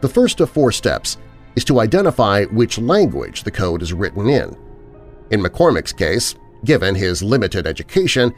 The 0.00 0.08
first 0.08 0.40
of 0.40 0.50
four 0.50 0.72
steps 0.72 1.18
is 1.56 1.64
to 1.64 1.80
identify 1.80 2.44
which 2.46 2.78
language 2.78 3.42
the 3.42 3.50
code 3.50 3.82
is 3.82 3.92
written 3.92 4.28
in, 4.28 4.56
in 5.30 5.40
McCormick's 5.40 5.92
case, 5.92 6.34
given 6.64 6.94
his 6.94 7.22
limited 7.22 7.66
education, 7.66 8.34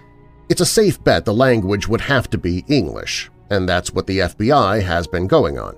it's 0.51 0.61
a 0.61 0.67
safe 0.67 1.03
bet 1.03 1.25
the 1.25 1.33
language 1.33 1.89
would 1.89 2.03
have 2.03 2.29
to 2.31 2.39
be 2.39 2.65
English, 2.69 3.31
and 3.51 3.67
that's 3.67 3.93
what 3.93 4.07
the 4.07 4.19
FBI 4.19 4.83
has 4.83 5.07
been 5.07 5.27
going 5.27 5.59
on. 5.59 5.75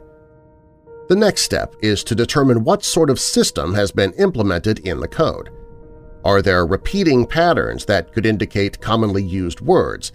The 1.08 1.16
next 1.16 1.42
step 1.42 1.74
is 1.82 2.02
to 2.04 2.14
determine 2.14 2.64
what 2.64 2.82
sort 2.82 3.10
of 3.10 3.20
system 3.20 3.74
has 3.74 3.92
been 3.92 4.12
implemented 4.14 4.80
in 4.80 4.98
the 4.98 5.08
code. 5.08 5.50
Are 6.24 6.42
there 6.42 6.66
repeating 6.66 7.26
patterns 7.26 7.84
that 7.84 8.12
could 8.12 8.26
indicate 8.26 8.80
commonly 8.80 9.22
used 9.22 9.60
words? 9.60 10.12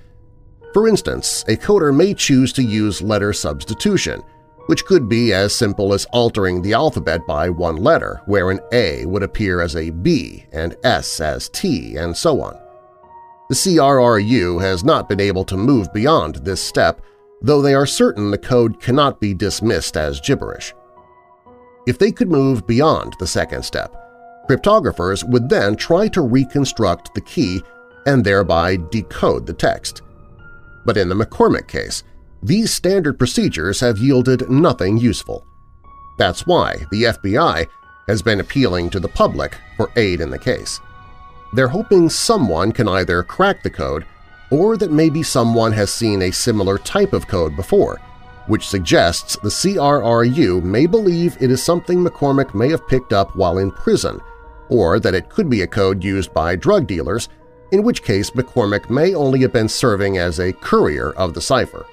For 0.73 0.87
instance, 0.87 1.43
a 1.47 1.55
coder 1.55 1.95
may 1.95 2.13
choose 2.13 2.51
to 2.53 2.63
use 2.63 3.01
letter 3.01 3.33
substitution– 3.33 4.23
which 4.69 4.85
could 4.85 5.09
be 5.09 5.33
as 5.33 5.55
simple 5.55 5.95
as 5.95 6.05
altering 6.13 6.61
the 6.61 6.73
alphabet 6.73 7.25
by 7.25 7.49
one 7.49 7.77
letter, 7.77 8.21
where 8.27 8.51
an 8.51 8.59
A 8.71 9.03
would 9.07 9.23
appear 9.23 9.61
as 9.61 9.75
a 9.75 9.89
B 9.89 10.45
and 10.51 10.75
S 10.83 11.19
as 11.19 11.49
T, 11.49 11.97
and 11.97 12.15
so 12.15 12.39
on. 12.39 12.55
The 13.49 13.55
CRRU 13.55 14.61
has 14.61 14.83
not 14.83 15.09
been 15.09 15.19
able 15.19 15.43
to 15.45 15.57
move 15.57 15.91
beyond 15.91 16.35
this 16.35 16.61
step, 16.61 17.01
though 17.41 17.63
they 17.63 17.73
are 17.73 17.87
certain 17.87 18.29
the 18.29 18.37
code 18.37 18.79
cannot 18.79 19.19
be 19.19 19.33
dismissed 19.33 19.97
as 19.97 20.21
gibberish. 20.21 20.75
If 21.87 21.97
they 21.97 22.11
could 22.11 22.29
move 22.29 22.67
beyond 22.67 23.15
the 23.17 23.25
second 23.25 23.63
step, 23.65 23.95
cryptographers 24.49 25.23
would 25.23 25.47
then 25.47 25.75
try 25.75 26.07
to 26.07 26.21
reconstruct 26.21 27.13
the 27.13 27.21
key 27.21 27.61
and 28.07 28.23
thereby 28.23 28.77
decode 28.89 29.45
the 29.45 29.53
text. 29.53 30.01
But 30.85 30.97
in 30.97 31.07
the 31.07 31.15
McCormick 31.15 31.67
case, 31.67 32.03
these 32.41 32.73
standard 32.73 33.19
procedures 33.19 33.79
have 33.81 33.99
yielded 33.99 34.49
nothing 34.49 34.97
useful. 34.97 35.45
That's 36.17 36.47
why 36.47 36.77
the 36.89 37.03
FBI 37.03 37.67
has 38.07 38.23
been 38.23 38.39
appealing 38.39 38.89
to 38.89 38.99
the 38.99 39.07
public 39.07 39.55
for 39.77 39.91
aid 39.95 40.19
in 40.19 40.31
the 40.31 40.39
case. 40.39 40.79
They're 41.53 41.67
hoping 41.67 42.09
someone 42.09 42.71
can 42.71 42.87
either 42.87 43.21
crack 43.21 43.61
the 43.61 43.69
code 43.69 44.05
or 44.49 44.77
that 44.77 44.91
maybe 44.91 45.21
someone 45.21 45.73
has 45.73 45.93
seen 45.93 46.23
a 46.23 46.31
similar 46.31 46.79
type 46.79 47.13
of 47.13 47.27
code 47.27 47.55
before, 47.55 47.99
which 48.47 48.67
suggests 48.67 49.35
the 49.37 49.49
CRRU 49.49 50.63
may 50.63 50.87
believe 50.87 51.37
it 51.39 51.51
is 51.51 51.61
something 51.61 52.03
McCormick 52.03 52.55
may 52.55 52.69
have 52.69 52.87
picked 52.87 53.13
up 53.13 53.35
while 53.35 53.59
in 53.59 53.69
prison, 53.69 54.19
or 54.69 54.99
that 54.99 55.15
it 55.15 55.29
could 55.29 55.49
be 55.49 55.61
a 55.61 55.67
code 55.67 56.03
used 56.03 56.33
by 56.33 56.55
drug 56.55 56.87
dealers, 56.87 57.29
in 57.71 57.83
which 57.83 58.03
case 58.03 58.31
McCormick 58.31 58.89
may 58.89 59.13
only 59.13 59.41
have 59.41 59.53
been 59.53 59.69
serving 59.69 60.17
as 60.17 60.39
a 60.39 60.53
courier 60.53 61.11
of 61.13 61.33
the 61.33 61.41
cipher. 61.41 61.85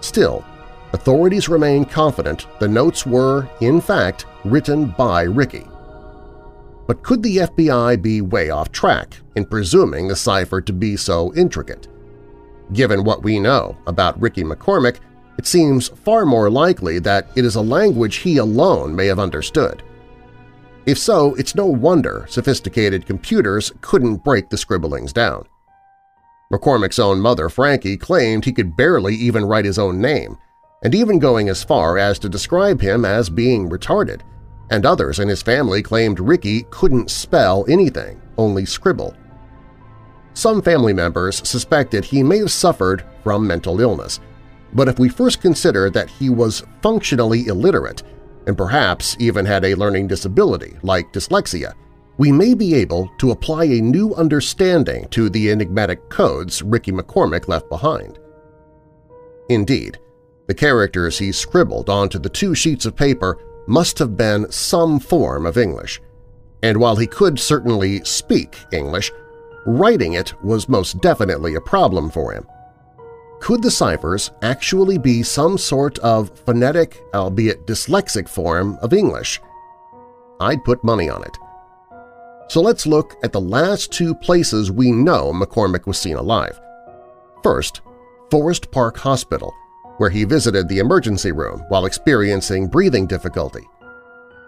Still, 0.00 0.44
authorities 0.92 1.48
remain 1.48 1.84
confident 1.84 2.46
the 2.60 2.68
notes 2.68 3.04
were, 3.04 3.48
in 3.60 3.80
fact, 3.80 4.26
written 4.44 4.86
by 4.96 5.22
Ricky. 5.22 5.66
But 6.86 7.02
could 7.02 7.22
the 7.22 7.38
FBI 7.38 8.00
be 8.00 8.20
way 8.20 8.50
off 8.50 8.70
track 8.70 9.16
in 9.34 9.44
presuming 9.44 10.06
the 10.06 10.16
cipher 10.16 10.60
to 10.60 10.72
be 10.72 10.96
so 10.96 11.34
intricate? 11.34 11.88
Given 12.72 13.04
what 13.04 13.22
we 13.22 13.40
know 13.40 13.76
about 13.86 14.20
Ricky 14.20 14.44
McCormick, 14.44 14.98
it 15.38 15.46
seems 15.46 15.88
far 15.88 16.24
more 16.24 16.48
likely 16.48 16.98
that 17.00 17.28
it 17.36 17.44
is 17.44 17.56
a 17.56 17.60
language 17.60 18.16
he 18.16 18.38
alone 18.38 18.94
may 18.94 19.06
have 19.06 19.18
understood. 19.18 19.82
If 20.86 20.98
so, 20.98 21.34
it's 21.34 21.56
no 21.56 21.66
wonder 21.66 22.26
sophisticated 22.28 23.06
computers 23.06 23.72
couldn't 23.80 24.22
break 24.22 24.48
the 24.48 24.56
scribblings 24.56 25.12
down. 25.12 25.46
McCormick's 26.52 27.00
own 27.00 27.20
mother, 27.20 27.48
Frankie, 27.48 27.96
claimed 27.96 28.44
he 28.44 28.52
could 28.52 28.76
barely 28.76 29.16
even 29.16 29.44
write 29.44 29.64
his 29.64 29.80
own 29.80 30.00
name, 30.00 30.38
and 30.84 30.94
even 30.94 31.18
going 31.18 31.48
as 31.48 31.64
far 31.64 31.98
as 31.98 32.20
to 32.20 32.28
describe 32.28 32.80
him 32.80 33.04
as 33.04 33.28
being 33.28 33.68
retarded, 33.68 34.20
and 34.70 34.86
others 34.86 35.18
in 35.18 35.26
his 35.26 35.42
family 35.42 35.82
claimed 35.82 36.20
Ricky 36.20 36.62
couldn't 36.70 37.10
spell 37.10 37.64
anything, 37.68 38.22
only 38.38 38.64
scribble. 38.64 39.16
Some 40.34 40.62
family 40.62 40.92
members 40.92 41.46
suspected 41.48 42.04
he 42.04 42.22
may 42.22 42.38
have 42.38 42.52
suffered 42.52 43.04
from 43.24 43.44
mental 43.44 43.80
illness, 43.80 44.20
but 44.72 44.86
if 44.86 45.00
we 45.00 45.08
first 45.08 45.40
consider 45.40 45.90
that 45.90 46.10
he 46.10 46.28
was 46.28 46.62
functionally 46.80 47.46
illiterate 47.46 48.04
and 48.46 48.56
perhaps 48.56 49.16
even 49.18 49.44
had 49.44 49.64
a 49.64 49.74
learning 49.74 50.06
disability 50.06 50.76
like 50.82 51.12
dyslexia, 51.12 51.72
we 52.18 52.32
may 52.32 52.54
be 52.54 52.74
able 52.74 53.10
to 53.18 53.30
apply 53.30 53.64
a 53.64 53.80
new 53.80 54.14
understanding 54.14 55.06
to 55.08 55.28
the 55.28 55.50
enigmatic 55.50 56.08
codes 56.08 56.62
Ricky 56.62 56.92
McCormick 56.92 57.48
left 57.48 57.68
behind. 57.68 58.18
Indeed, 59.48 59.98
the 60.46 60.54
characters 60.54 61.18
he 61.18 61.32
scribbled 61.32 61.90
onto 61.90 62.18
the 62.18 62.28
two 62.28 62.54
sheets 62.54 62.86
of 62.86 62.96
paper 62.96 63.38
must 63.66 63.98
have 63.98 64.16
been 64.16 64.50
some 64.50 65.00
form 65.00 65.44
of 65.44 65.58
English, 65.58 66.00
and 66.62 66.78
while 66.78 66.96
he 66.96 67.06
could 67.06 67.38
certainly 67.38 68.02
speak 68.04 68.56
English, 68.72 69.12
writing 69.66 70.14
it 70.14 70.32
was 70.42 70.68
most 70.68 71.00
definitely 71.00 71.56
a 71.56 71.60
problem 71.60 72.08
for 72.08 72.32
him. 72.32 72.46
Could 73.46 73.62
the 73.62 73.70
ciphers 73.70 74.32
actually 74.42 74.98
be 74.98 75.22
some 75.22 75.56
sort 75.56 76.00
of 76.00 76.36
phonetic, 76.40 77.00
albeit 77.14 77.64
dyslexic 77.64 78.28
form 78.28 78.76
of 78.82 78.92
English? 78.92 79.40
I'd 80.40 80.64
put 80.64 80.82
money 80.82 81.08
on 81.08 81.22
it. 81.22 81.38
So 82.48 82.60
let's 82.60 82.88
look 82.88 83.14
at 83.22 83.30
the 83.30 83.40
last 83.40 83.92
two 83.92 84.16
places 84.16 84.72
we 84.72 84.90
know 84.90 85.32
McCormick 85.32 85.86
was 85.86 85.96
seen 85.96 86.16
alive. 86.16 86.60
First, 87.44 87.82
Forest 88.32 88.72
Park 88.72 88.96
Hospital, 88.96 89.54
where 89.98 90.10
he 90.10 90.24
visited 90.24 90.68
the 90.68 90.80
emergency 90.80 91.30
room 91.30 91.60
while 91.68 91.86
experiencing 91.86 92.66
breathing 92.66 93.06
difficulty. 93.06 93.62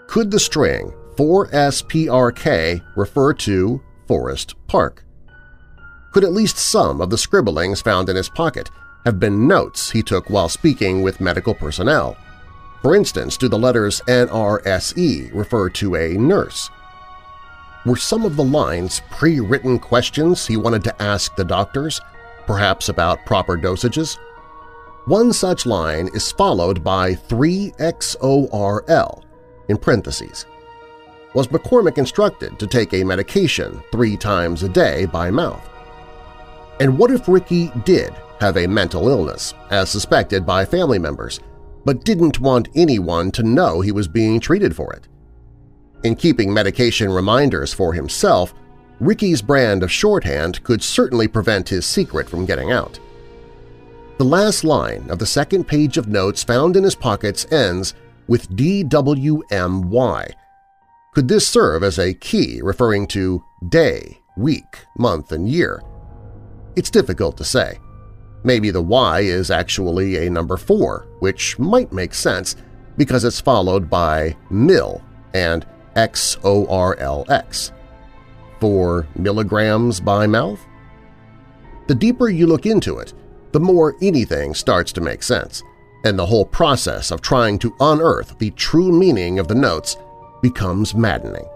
Could 0.09 0.33
the 0.33 0.41
string 0.41 0.93
4SPRK 1.15 2.83
refer 2.97 3.33
to 3.33 3.81
Forest 4.09 4.57
Park? 4.67 5.05
Could 6.13 6.25
at 6.25 6.33
least 6.33 6.57
some 6.57 7.01
of 7.01 7.11
the 7.11 7.19
scribblings 7.19 7.81
found 7.81 8.09
in 8.09 8.17
his 8.17 8.29
pocket 8.29 8.69
have 9.05 9.21
been 9.21 9.47
notes 9.47 9.91
he 9.91 10.03
took 10.03 10.29
while 10.29 10.49
speaking 10.49 11.03
with 11.03 11.21
medical 11.21 11.55
personnel? 11.55 12.17
For 12.83 12.95
instance, 12.95 13.37
do 13.37 13.49
the 13.49 13.59
letters 13.59 14.01
NRSE 14.07 15.35
refer 15.35 15.69
to 15.71 15.97
a 15.97 16.17
nurse? 16.17 16.71
Were 17.85 17.97
some 17.97 18.25
of 18.25 18.37
the 18.37 18.45
lines 18.45 19.03
pre-written 19.11 19.79
questions 19.79 20.47
he 20.47 20.57
wanted 20.57 20.85
to 20.85 21.03
ask 21.03 21.35
the 21.35 21.45
doctors, 21.45 22.01
perhaps 22.47 22.89
about 22.89 23.25
proper 23.25 23.57
dosages? 23.57 24.19
One 25.07 25.33
such 25.33 25.65
line 25.65 26.09
is 26.15 26.31
followed 26.31 26.85
by 26.85 27.15
3XORL 27.15 29.23
in 29.69 29.79
parentheses. 29.79 30.45
Was 31.35 31.49
McCormick 31.49 31.99
instructed 31.99 32.59
to 32.59 32.67
take 32.67 32.93
a 32.93 33.05
medication 33.05 33.83
three 33.91 34.17
times 34.17 34.63
a 34.63 34.69
day 34.69 35.07
by 35.07 35.31
mouth? 35.31 35.69
And 36.81 36.99
what 36.99 37.11
if 37.11 37.29
Ricky 37.29 37.73
did 37.85 38.15
have 38.41 38.57
a 38.57 38.67
mental 38.67 39.09
illness, 39.09 39.55
as 39.71 39.91
suspected 39.91 40.47
by 40.47 40.65
family 40.65 40.99
members, 40.99 41.41
but 41.85 42.05
didn't 42.05 42.41
want 42.41 42.69
anyone 42.75 43.31
to 43.33 43.43
know 43.43 43.81
he 43.81 43.93
was 43.93 44.09
being 44.09 44.41
treated 44.41 44.75
for 44.75 44.93
it? 44.93 45.09
In 46.05 46.15
keeping 46.15 46.53
medication 46.53 47.11
reminders 47.11 47.73
for 47.73 47.93
himself, 47.93 48.55
Ricky's 49.01 49.43
brand 49.43 49.83
of 49.83 49.93
shorthand 49.93 50.63
could 50.65 50.83
certainly 50.83 51.29
prevent 51.29 51.69
his 51.69 51.87
secret 51.87 52.29
from 52.29 52.47
getting 52.47 52.73
out. 52.73 52.99
The 54.19 54.25
last 54.25 54.65
line 54.65 55.09
of 55.11 55.19
the 55.19 55.27
second 55.27 55.65
page 55.69 55.97
of 55.97 56.09
notes 56.09 56.43
found 56.43 56.77
in 56.77 56.83
his 56.83 56.97
pockets 56.97 57.47
ends 57.53 57.95
with 58.27 58.51
DWMY. 58.51 60.33
Could 61.15 61.29
this 61.29 61.49
serve 61.49 61.83
as 61.83 61.99
a 61.99 62.15
key 62.15 62.61
referring 62.63 63.07
to 63.09 63.43
day, 63.69 64.19
week, 64.37 64.85
month, 64.97 65.33
and 65.33 65.49
year? 65.49 65.83
It's 66.77 66.91
difficult 66.91 67.37
to 67.39 67.45
say. 67.45 67.79
Maybe 68.45 68.71
the 68.71 68.83
Y 68.83 69.21
is 69.21 69.51
actually 69.51 70.27
a 70.27 70.31
number 70.31 70.57
4, 70.57 71.07
which 71.19 71.59
might 71.59 71.93
make 71.93 72.15
sense 72.15 72.57
because 72.97 73.25
it's 73.25 73.41
followed 73.41 73.91
by 73.91 74.37
mill 74.51 75.03
and 75.35 75.67
XORLX. 75.97 77.73
4 78.61 79.07
milligrams 79.17 80.01
by 80.01 80.27
mouth? 80.27 80.61
The 81.87 81.95
deeper 81.95 82.29
you 82.29 82.47
look 82.47 82.67
into 82.67 82.99
it, 82.99 83.15
the 83.53 83.61
more 83.61 83.97
anything 84.03 84.55
starts 84.55 84.93
to 84.93 85.01
make 85.01 85.23
sense, 85.23 85.63
and 86.05 86.19
the 86.19 86.27
whole 86.27 86.45
process 86.45 87.11
of 87.11 87.21
trying 87.21 87.59
to 87.61 87.75
unearth 87.81 88.39
the 88.39 88.51
true 88.53 88.93
meaning 88.93 89.39
of 89.39 89.49
the 89.49 89.55
notes 89.55 89.97
becomes 90.43 90.95
maddening. 90.95 91.47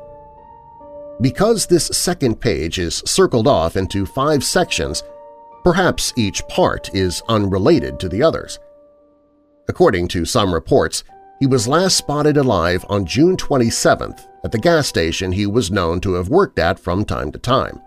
Because 1.21 1.67
this 1.67 1.87
second 1.87 2.41
page 2.41 2.79
is 2.79 3.03
circled 3.05 3.47
off 3.47 3.77
into 3.77 4.07
five 4.07 4.43
sections, 4.43 5.03
perhaps 5.65 6.13
each 6.17 6.47
part 6.49 6.95
is 6.95 7.23
unrelated 7.29 7.99
to 8.01 8.09
the 8.09 8.23
others. 8.23 8.59
According 9.69 10.09
to 10.09 10.25
some 10.25 10.53
reports, 10.53 11.05
he 11.39 11.47
was 11.47 11.69
last 11.69 11.97
spotted 11.97 12.37
alive 12.37 12.85
on 12.89 13.07
June 13.07 13.37
27th 13.37 14.27
at 14.45 14.53
the 14.53 14.59
gas 14.59 14.87
station 14.87 15.33
he 15.33 15.47
was 15.47 15.71
known 15.71 16.01
to 16.01 16.15
have 16.15 16.29
worked 16.29 16.59
at 16.59 16.79
from 16.79 17.05
time 17.05 17.33
to 17.33 17.39
time. 17.39 17.81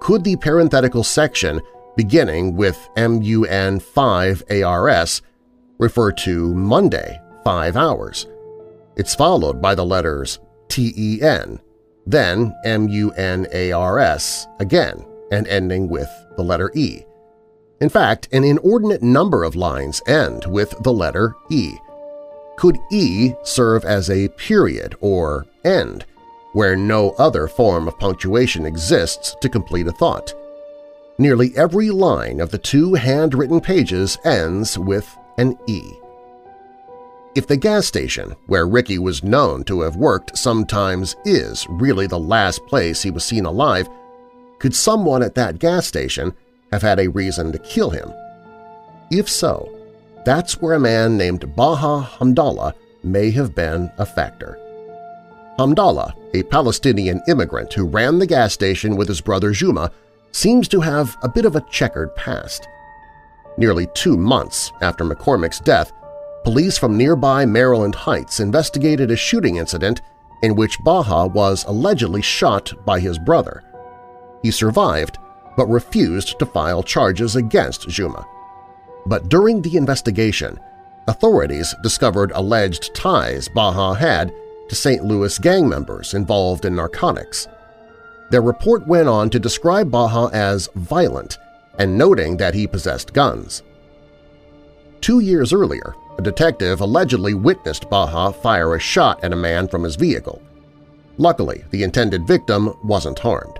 Could 0.00 0.24
the 0.24 0.36
parenthetical 0.36 1.04
section 1.04 1.60
beginning 1.96 2.56
with 2.56 2.88
MUN5ARS 2.96 5.22
refer 5.78 6.12
to 6.12 6.54
Monday, 6.54 7.20
5 7.44 7.76
hours? 7.76 8.26
It's 8.96 9.14
followed 9.14 9.62
by 9.62 9.74
the 9.74 9.84
letters 9.84 10.38
TEN, 10.68 11.60
then 12.06 12.54
MUNARS 12.64 14.46
again, 14.60 15.04
and 15.32 15.48
ending 15.48 15.88
with 15.88 16.08
the 16.36 16.42
letter 16.42 16.70
E. 16.74 17.04
In 17.80 17.88
fact, 17.88 18.28
an 18.32 18.44
inordinate 18.44 19.02
number 19.02 19.44
of 19.44 19.56
lines 19.56 20.00
end 20.06 20.44
with 20.46 20.74
the 20.82 20.92
letter 20.92 21.34
E. 21.50 21.74
Could 22.56 22.78
E 22.90 23.32
serve 23.42 23.84
as 23.84 24.08
a 24.08 24.28
period 24.28 24.94
or 25.00 25.46
end, 25.64 26.04
where 26.52 26.76
no 26.76 27.10
other 27.12 27.48
form 27.48 27.88
of 27.88 27.98
punctuation 27.98 28.64
exists 28.64 29.34
to 29.40 29.48
complete 29.48 29.88
a 29.88 29.92
thought? 29.92 30.32
Nearly 31.18 31.52
every 31.56 31.90
line 31.90 32.40
of 32.40 32.50
the 32.50 32.58
two 32.58 32.94
handwritten 32.94 33.60
pages 33.60 34.18
ends 34.24 34.78
with 34.78 35.16
an 35.38 35.58
E. 35.66 35.82
If 37.34 37.48
the 37.48 37.56
gas 37.56 37.86
station, 37.86 38.36
where 38.46 38.68
Ricky 38.68 38.98
was 38.98 39.24
known 39.24 39.64
to 39.64 39.80
have 39.80 39.96
worked 39.96 40.38
sometimes 40.38 41.16
is 41.24 41.66
really 41.68 42.06
the 42.06 42.18
last 42.18 42.64
place 42.66 43.02
he 43.02 43.10
was 43.10 43.24
seen 43.24 43.44
alive, 43.44 43.88
could 44.64 44.74
someone 44.74 45.22
at 45.22 45.34
that 45.34 45.58
gas 45.58 45.86
station 45.86 46.32
have 46.72 46.80
had 46.80 46.98
a 46.98 47.10
reason 47.10 47.52
to 47.52 47.58
kill 47.58 47.90
him? 47.90 48.10
If 49.10 49.28
so, 49.28 49.70
that's 50.24 50.58
where 50.58 50.72
a 50.72 50.80
man 50.80 51.18
named 51.18 51.54
Baha 51.54 52.08
Hamdallah 52.16 52.72
may 53.02 53.30
have 53.32 53.54
been 53.54 53.92
a 53.98 54.06
factor. 54.06 54.58
Hamdallah, 55.58 56.14
a 56.32 56.44
Palestinian 56.44 57.20
immigrant 57.28 57.74
who 57.74 57.84
ran 57.84 58.18
the 58.18 58.26
gas 58.26 58.54
station 58.54 58.96
with 58.96 59.06
his 59.06 59.20
brother 59.20 59.50
Juma, 59.50 59.90
seems 60.32 60.66
to 60.68 60.80
have 60.80 61.14
a 61.22 61.28
bit 61.28 61.44
of 61.44 61.56
a 61.56 61.66
checkered 61.70 62.16
past. 62.16 62.66
Nearly 63.58 63.86
two 63.92 64.16
months 64.16 64.72
after 64.80 65.04
McCormick's 65.04 65.60
death, 65.60 65.92
police 66.42 66.78
from 66.78 66.96
nearby 66.96 67.44
Maryland 67.44 67.96
Heights 67.96 68.40
investigated 68.40 69.10
a 69.10 69.16
shooting 69.16 69.56
incident 69.56 70.00
in 70.42 70.54
which 70.54 70.82
Baha 70.82 71.26
was 71.26 71.66
allegedly 71.66 72.22
shot 72.22 72.72
by 72.86 72.98
his 72.98 73.18
brother. 73.18 73.62
He 74.44 74.50
survived, 74.50 75.16
but 75.56 75.70
refused 75.70 76.38
to 76.38 76.44
file 76.44 76.82
charges 76.82 77.34
against 77.34 77.88
Juma. 77.88 78.26
But 79.06 79.30
during 79.30 79.62
the 79.62 79.78
investigation, 79.78 80.60
authorities 81.08 81.74
discovered 81.82 82.30
alleged 82.34 82.94
ties 82.94 83.48
Baha 83.48 83.98
had 83.98 84.34
to 84.68 84.74
St. 84.74 85.02
Louis 85.02 85.38
gang 85.38 85.66
members 85.66 86.12
involved 86.12 86.66
in 86.66 86.76
narcotics. 86.76 87.48
Their 88.30 88.42
report 88.42 88.86
went 88.86 89.08
on 89.08 89.30
to 89.30 89.38
describe 89.38 89.90
Baha 89.90 90.28
as 90.34 90.68
violent 90.74 91.38
and 91.78 91.96
noting 91.96 92.36
that 92.36 92.52
he 92.52 92.66
possessed 92.66 93.14
guns. 93.14 93.62
Two 95.00 95.20
years 95.20 95.54
earlier, 95.54 95.94
a 96.18 96.22
detective 96.22 96.82
allegedly 96.82 97.32
witnessed 97.32 97.88
Baha 97.88 98.34
fire 98.40 98.74
a 98.74 98.78
shot 98.78 99.24
at 99.24 99.32
a 99.32 99.36
man 99.36 99.68
from 99.68 99.84
his 99.84 99.96
vehicle. 99.96 100.42
Luckily, 101.16 101.64
the 101.70 101.82
intended 101.82 102.26
victim 102.26 102.74
wasn't 102.84 103.18
harmed. 103.18 103.58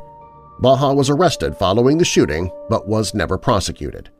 Baha 0.60 0.94
was 0.94 1.10
arrested 1.10 1.56
following 1.56 1.98
the 1.98 2.04
shooting 2.04 2.50
but 2.68 2.88
was 2.88 3.14
never 3.14 3.36
prosecuted. 3.36 4.10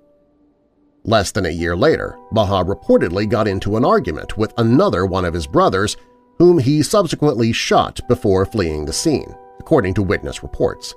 Less 1.05 1.33
than 1.33 1.47
a 1.47 1.51
year 1.51 1.77
later, 1.77 2.18
Baha 2.33 2.64
reportedly 2.64 3.29
got 3.29 3.47
into 3.47 3.77
an 3.77 3.85
argument 3.85 4.38
with 4.38 4.55
another 4.59 5.05
one 5.05 5.25
of 5.25 5.35
his 5.35 5.47
brothers 5.47 5.97
whom 6.38 6.59
he 6.59 6.83
subsequently 6.83 7.53
shot 7.53 8.01
before 8.09 8.47
fleeing 8.47 8.85
the 8.85 8.92
scene, 8.92 9.35
according 9.61 9.94
to 9.94 10.03
witness 10.03 10.42
reports. 10.42 10.94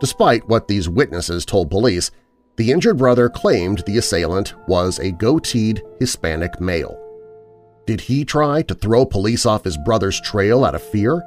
Despite 0.00 0.48
what 0.48 0.68
these 0.68 0.88
witnesses 0.88 1.44
told 1.44 1.70
police, 1.70 2.10
the 2.56 2.70
injured 2.70 2.98
brother 2.98 3.28
claimed 3.28 3.82
the 3.86 3.98
assailant 3.98 4.54
was 4.68 4.98
a 4.98 5.12
goateed 5.12 5.80
Hispanic 6.00 6.60
male. 6.60 6.98
Did 7.86 8.00
he 8.00 8.24
try 8.24 8.62
to 8.62 8.74
throw 8.74 9.04
police 9.04 9.46
off 9.46 9.64
his 9.64 9.76
brother's 9.78 10.20
trail 10.20 10.64
out 10.64 10.74
of 10.74 10.82
fear? 10.82 11.22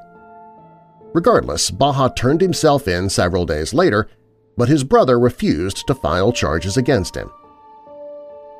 Regardless, 1.16 1.72
Baha 1.72 2.12
turned 2.14 2.42
himself 2.42 2.90
in 2.90 3.10
several 3.10 3.46
days 3.46 3.74
later, 3.74 4.10
but 4.58 4.68
his 4.68 4.84
brother 4.84 5.18
refused 5.18 5.88
to 5.88 5.96
file 5.96 6.34
charges 6.34 6.76
against 6.76 7.16
him. 7.16 7.32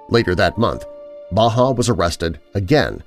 Later 0.08 0.36
that 0.36 0.58
month, 0.58 0.86
Baha 1.34 1.74
was 1.74 1.90
arrested 1.90 2.40
again, 2.54 3.04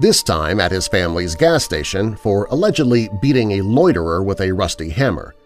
this 0.00 0.24
time 0.24 0.58
at 0.58 0.72
his 0.72 0.88
family's 0.88 1.36
gas 1.36 1.62
station 1.62 2.16
for 2.16 2.48
allegedly 2.50 3.08
beating 3.22 3.52
a 3.52 3.62
loiterer 3.62 4.24
with 4.24 4.40
a 4.40 4.50
rusty 4.50 4.90
hammer. 4.90 5.36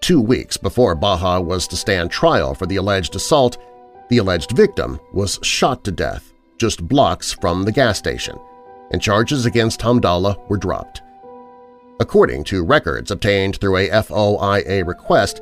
Two 0.00 0.20
weeks 0.20 0.56
before 0.56 0.96
Baha 0.96 1.40
was 1.40 1.68
to 1.68 1.76
stand 1.76 2.10
trial 2.10 2.52
for 2.52 2.66
the 2.66 2.76
alleged 2.76 3.14
assault, 3.14 3.58
the 4.08 4.18
alleged 4.18 4.56
victim 4.56 4.98
was 5.12 5.38
shot 5.40 5.84
to 5.84 5.92
death 5.92 6.32
just 6.58 6.82
blocks 6.82 7.32
from 7.32 7.62
the 7.62 7.70
gas 7.70 7.96
station, 7.96 8.36
and 8.90 9.00
charges 9.00 9.46
against 9.46 9.80
Hamdallah 9.82 10.48
were 10.48 10.56
dropped. 10.56 11.02
According 11.98 12.44
to 12.44 12.64
records 12.64 13.10
obtained 13.10 13.56
through 13.56 13.78
a 13.78 13.88
FOIA 13.88 14.86
request, 14.86 15.40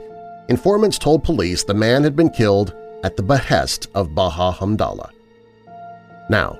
informants 0.49 0.99
told 0.99 1.25
police 1.25 1.65
the 1.65 1.75
man 1.75 2.05
had 2.05 2.15
been 2.15 2.31
killed 2.31 2.75
at 3.03 3.17
the 3.17 3.23
behest 3.23 3.89
of 3.95 4.15
Baha 4.15 4.53
Hamdallah. 4.59 5.11
Now, 6.31 6.59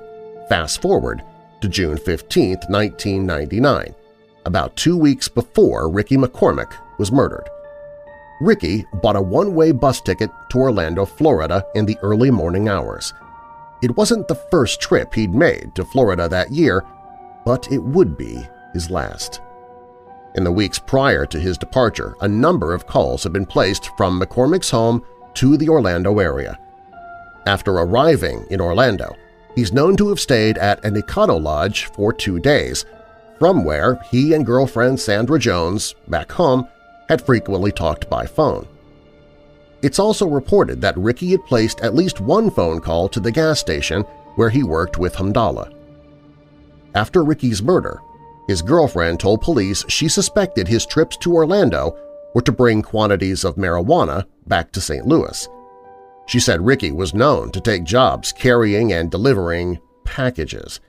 fast 0.49 0.83
forward 0.83 1.23
to 1.61 1.69
June 1.69 1.97
15, 1.97 2.57
1999, 2.69 3.95
about 4.45 4.77
two 4.77 4.97
weeks 4.97 5.29
before 5.29 5.89
Ricky 5.89 6.17
McCormick 6.17 6.75
was 6.99 7.13
murdered. 7.13 7.49
Ricky 8.41 8.85
bought 8.95 9.17
a 9.17 9.23
one-way 9.23 9.71
bus 9.71 10.01
ticket 10.01 10.31
to 10.51 10.59
Orlando, 10.59 11.07
Florida 11.07 11.65
in 11.77 11.87
the 11.87 11.97
early 12.03 12.31
morning 12.31 12.69
hours. 12.69 13.15
It 13.81 13.97
wasn't 13.97 14.27
the 14.27 14.35
first 14.51 14.81
trip 14.81 15.15
he'd 15.15 15.35
made 15.35 15.75
to 15.77 15.85
Florida 15.85 16.29
that 16.29 16.51
year, 16.51 16.85
but 17.47 17.71
it 17.71 17.83
would 17.83 18.19
be 18.19 18.45
his 18.73 18.91
last. 18.91 19.41
In 20.35 20.43
the 20.43 20.53
weeks 20.53 20.81
prior 20.81 21.25
to 21.27 21.39
his 21.39 21.57
departure, 21.57 22.17
a 22.21 22.29
number 22.29 22.75
of 22.75 22.87
calls 22.87 23.23
had 23.23 23.33
been 23.33 23.47
placed 23.47 23.91
from 23.97 24.21
McCormick's 24.21 24.71
home 24.71 25.05
to 25.35 25.57
the 25.57 25.69
Orlando 25.69 26.19
area. 26.19 26.59
After 27.47 27.73
arriving 27.73 28.45
in 28.51 28.61
Orlando, 28.61 29.15
he's 29.55 29.73
known 29.73 29.97
to 29.97 30.09
have 30.09 30.19
stayed 30.19 30.59
at 30.59 30.85
an 30.85 30.95
Econo 30.95 31.41
Lodge 31.41 31.85
for 31.87 32.13
two 32.13 32.41
days, 32.41 32.85
from 33.39 33.65
where 33.65 34.01
he 34.11 34.33
and 34.33 34.45
girlfriend 34.45 34.99
Sandra 34.99 35.39
Jones, 35.39 35.95
back 36.09 36.33
home, 36.33 36.67
had 37.09 37.25
frequently 37.25 37.71
talked 37.71 38.09
by 38.09 38.27
phone. 38.27 38.67
It's 39.83 39.99
also 39.99 40.27
reported 40.27 40.81
that 40.81 40.97
Ricky 40.97 41.31
had 41.33 41.45
placed 41.45 41.81
at 41.83 41.95
least 41.95 42.21
one 42.21 42.51
phone 42.51 42.81
call 42.81 43.09
to 43.11 43.21
the 43.21 43.31
gas 43.31 43.61
station 43.61 44.03
where 44.37 44.51
he 44.51 44.63
worked 44.63 44.99
with 44.99 45.15
Hamdallah. 45.15 45.73
After 46.95 47.23
Ricky's 47.23 47.63
murder, 47.63 48.01
his 48.47 48.63
girlfriend 48.63 49.21
told 49.21 49.41
police 49.41 49.85
she 49.89 50.09
suspected 50.09 50.69
his 50.69 50.87
trips 50.87 51.17
to 51.19 51.35
Orlando 51.35 51.97
were 52.35 52.43
to 52.43 52.53
bring 52.53 52.83
quantities 52.83 53.45
of 53.45 53.57
marijuana 53.57 54.25
back 54.47 54.73
to 54.73 54.81
St. 54.81 55.07
Louis. 55.07 55.49
She 56.27 56.41
said 56.41 56.65
Ricky 56.65 56.93
was 56.93 57.15
known 57.15 57.51
to 57.53 57.61
take 57.61 57.85
jobs 57.85 58.33
carrying 58.33 58.93
and 58.93 59.11
delivering 59.11 59.79
packages. 60.05 60.81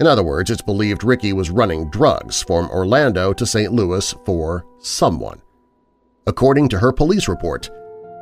In 0.00 0.06
other 0.06 0.22
words, 0.22 0.50
it's 0.50 0.62
believed 0.62 1.04
Ricky 1.04 1.32
was 1.32 1.50
running 1.50 1.90
drugs 1.90 2.42
from 2.42 2.70
Orlando 2.70 3.32
to 3.32 3.46
St. 3.46 3.72
Louis 3.72 4.14
for 4.24 4.64
someone. 4.80 5.40
According 6.26 6.68
to 6.70 6.78
her 6.78 6.92
police 6.92 7.28
report, 7.28 7.70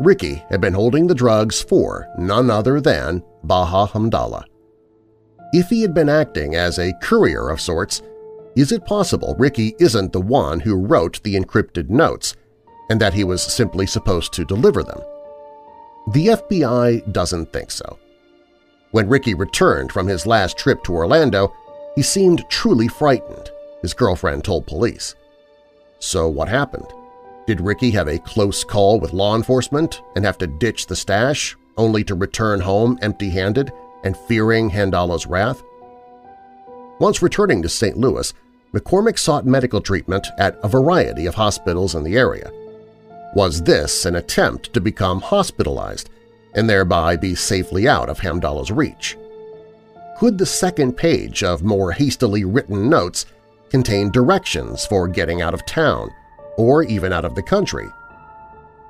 Ricky 0.00 0.42
had 0.50 0.60
been 0.60 0.74
holding 0.74 1.06
the 1.06 1.14
drugs 1.14 1.62
for 1.62 2.08
none 2.18 2.50
other 2.50 2.80
than 2.80 3.22
Baha 3.44 3.92
Hamdallah. 3.92 4.44
If 5.52 5.68
he 5.68 5.82
had 5.82 5.94
been 5.94 6.08
acting 6.08 6.54
as 6.54 6.78
a 6.78 6.92
courier 7.02 7.48
of 7.50 7.60
sorts, 7.60 8.02
is 8.56 8.72
it 8.72 8.86
possible 8.86 9.36
Ricky 9.38 9.74
isn't 9.78 10.12
the 10.12 10.20
one 10.20 10.60
who 10.60 10.74
wrote 10.74 11.22
the 11.22 11.36
encrypted 11.36 11.88
notes 11.88 12.36
and 12.88 13.00
that 13.00 13.14
he 13.14 13.24
was 13.24 13.42
simply 13.42 13.86
supposed 13.86 14.32
to 14.34 14.44
deliver 14.44 14.82
them? 14.82 15.00
The 16.12 16.28
FBI 16.28 17.12
doesn't 17.12 17.52
think 17.52 17.70
so. 17.70 17.98
When 18.90 19.08
Ricky 19.08 19.34
returned 19.34 19.92
from 19.92 20.08
his 20.08 20.26
last 20.26 20.58
trip 20.58 20.82
to 20.84 20.94
Orlando, 20.94 21.54
he 21.94 22.02
seemed 22.02 22.44
truly 22.48 22.88
frightened, 22.88 23.50
his 23.82 23.94
girlfriend 23.94 24.42
told 24.42 24.66
police. 24.66 25.14
So 26.00 26.28
what 26.28 26.48
happened? 26.48 26.86
Did 27.46 27.60
Ricky 27.60 27.90
have 27.92 28.08
a 28.08 28.18
close 28.18 28.64
call 28.64 28.98
with 28.98 29.12
law 29.12 29.36
enforcement 29.36 30.02
and 30.16 30.24
have 30.24 30.38
to 30.38 30.46
ditch 30.46 30.86
the 30.86 30.96
stash, 30.96 31.56
only 31.76 32.02
to 32.04 32.14
return 32.14 32.60
home 32.60 32.98
empty-handed 33.02 33.72
and 34.02 34.16
fearing 34.16 34.70
Hamdallah's 34.70 35.26
wrath? 35.26 35.62
Once 37.00 37.22
returning 37.22 37.62
to 37.62 37.68
St. 37.68 37.96
Louis, 37.96 38.32
McCormick 38.74 39.18
sought 39.18 39.46
medical 39.46 39.80
treatment 39.80 40.28
at 40.38 40.58
a 40.62 40.68
variety 40.68 41.24
of 41.24 41.34
hospitals 41.34 41.94
in 41.94 42.04
the 42.04 42.16
area. 42.16 42.52
Was 43.34 43.62
this 43.62 44.04
an 44.04 44.16
attempt 44.16 44.74
to 44.74 44.82
become 44.82 45.22
hospitalized 45.22 46.10
and 46.54 46.68
thereby 46.68 47.16
be 47.16 47.34
safely 47.34 47.88
out 47.88 48.10
of 48.10 48.18
Hamdallah's 48.18 48.70
reach? 48.70 49.16
Could 50.18 50.36
the 50.36 50.44
second 50.44 50.94
page 50.94 51.42
of 51.42 51.62
more 51.62 51.90
hastily 51.90 52.44
written 52.44 52.90
notes 52.90 53.24
contain 53.70 54.10
directions 54.10 54.84
for 54.84 55.08
getting 55.08 55.40
out 55.40 55.54
of 55.54 55.64
town 55.64 56.10
or 56.58 56.82
even 56.82 57.14
out 57.14 57.24
of 57.24 57.34
the 57.34 57.42
country? 57.42 57.88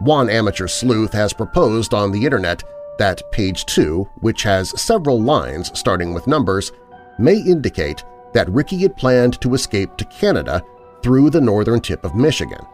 One 0.01 0.29
amateur 0.29 0.67
sleuth 0.67 1.13
has 1.13 1.33
proposed 1.33 1.95
on 1.95 2.11
the 2.11 2.25
Internet 2.25 2.65
that 2.99 3.23
page 3.31 3.67
2, 3.67 4.03
which 4.17 4.43
has 4.43 4.79
several 4.81 5.23
lines 5.23 5.71
starting 5.79 6.13
with 6.13 6.27
numbers, 6.27 6.73
may 7.21 7.37
indicate 7.37 8.05
that 8.33 8.51
Ricky 8.51 8.79
had 8.79 8.97
planned 8.97 9.41
to 9.41 9.55
escape 9.55 9.97
to 9.97 10.05
Canada 10.07 10.63
through 11.03 11.31
the 11.31 11.41
northern 11.41 11.81
tip 11.81 12.05
of 12.05 12.15
Michigan. 12.15 12.65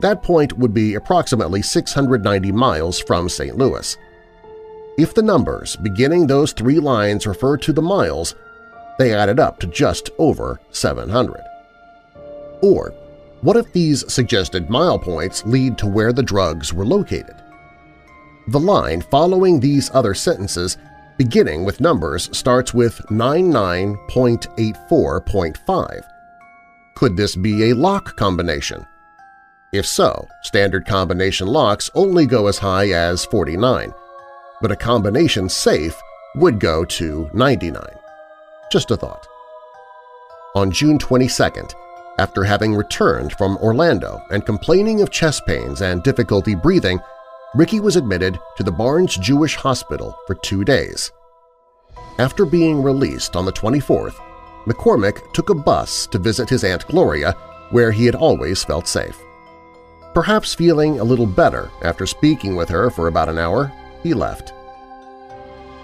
That 0.00 0.22
point 0.22 0.56
would 0.58 0.72
be 0.72 0.94
approximately 0.94 1.62
690 1.62 2.52
miles 2.52 3.00
from 3.00 3.28
St. 3.28 3.56
Louis. 3.56 3.96
If 4.96 5.14
the 5.14 5.22
numbers 5.22 5.76
beginning 5.76 6.26
those 6.26 6.52
three 6.52 6.78
lines 6.78 7.26
refer 7.26 7.56
to 7.58 7.72
the 7.72 7.82
miles, 7.82 8.34
they 8.98 9.14
added 9.14 9.38
up 9.38 9.60
to 9.60 9.66
just 9.68 10.10
over 10.18 10.60
700. 10.70 11.40
Or 12.62 12.92
what 13.40 13.56
if 13.56 13.72
these 13.72 14.12
suggested 14.12 14.68
mile 14.68 14.98
points 14.98 15.46
lead 15.46 15.78
to 15.78 15.86
where 15.86 16.12
the 16.12 16.22
drugs 16.22 16.74
were 16.74 16.84
located? 16.84 17.36
The 18.48 18.58
line 18.58 19.02
following 19.02 19.60
these 19.60 19.90
other 19.94 20.14
sentences 20.14 20.78
beginning 21.18 21.64
with 21.64 21.80
numbers 21.80 22.30
starts 22.36 22.72
with 22.72 22.98
99.84.5. 23.08 26.02
Could 26.94 27.16
this 27.16 27.34
be 27.36 27.70
a 27.70 27.74
lock 27.74 28.16
combination? 28.16 28.86
If 29.72 29.84
so, 29.84 30.26
standard 30.42 30.86
combination 30.86 31.46
locks 31.46 31.90
only 31.94 32.24
go 32.24 32.46
as 32.46 32.56
high 32.56 32.92
as 32.92 33.26
49, 33.26 33.92
but 34.62 34.72
a 34.72 34.76
combination 34.76 35.50
safe 35.50 36.00
would 36.36 36.58
go 36.58 36.86
to 36.86 37.28
99. 37.34 37.82
Just 38.72 38.90
a 38.90 38.96
thought. 38.96 39.26
On 40.54 40.70
June 40.70 40.98
22nd, 40.98 41.74
after 42.18 42.42
having 42.42 42.74
returned 42.74 43.34
from 43.34 43.58
Orlando 43.58 44.22
and 44.30 44.46
complaining 44.46 45.02
of 45.02 45.10
chest 45.10 45.44
pains 45.46 45.82
and 45.82 46.02
difficulty 46.02 46.54
breathing, 46.54 46.98
Ricky 47.54 47.80
was 47.80 47.96
admitted 47.96 48.38
to 48.56 48.62
the 48.62 48.70
Barnes 48.70 49.16
Jewish 49.16 49.56
Hospital 49.56 50.14
for 50.26 50.34
two 50.34 50.64
days. 50.64 51.10
After 52.18 52.44
being 52.44 52.82
released 52.82 53.36
on 53.36 53.46
the 53.46 53.52
24th, 53.52 54.16
McCormick 54.66 55.32
took 55.32 55.48
a 55.48 55.54
bus 55.54 56.06
to 56.08 56.18
visit 56.18 56.50
his 56.50 56.62
Aunt 56.62 56.86
Gloria, 56.88 57.32
where 57.70 57.90
he 57.90 58.04
had 58.04 58.14
always 58.14 58.62
felt 58.62 58.86
safe. 58.86 59.18
Perhaps 60.12 60.54
feeling 60.54 61.00
a 61.00 61.04
little 61.04 61.26
better 61.26 61.70
after 61.82 62.04
speaking 62.04 62.54
with 62.54 62.68
her 62.68 62.90
for 62.90 63.08
about 63.08 63.30
an 63.30 63.38
hour, 63.38 63.72
he 64.02 64.12
left. 64.12 64.52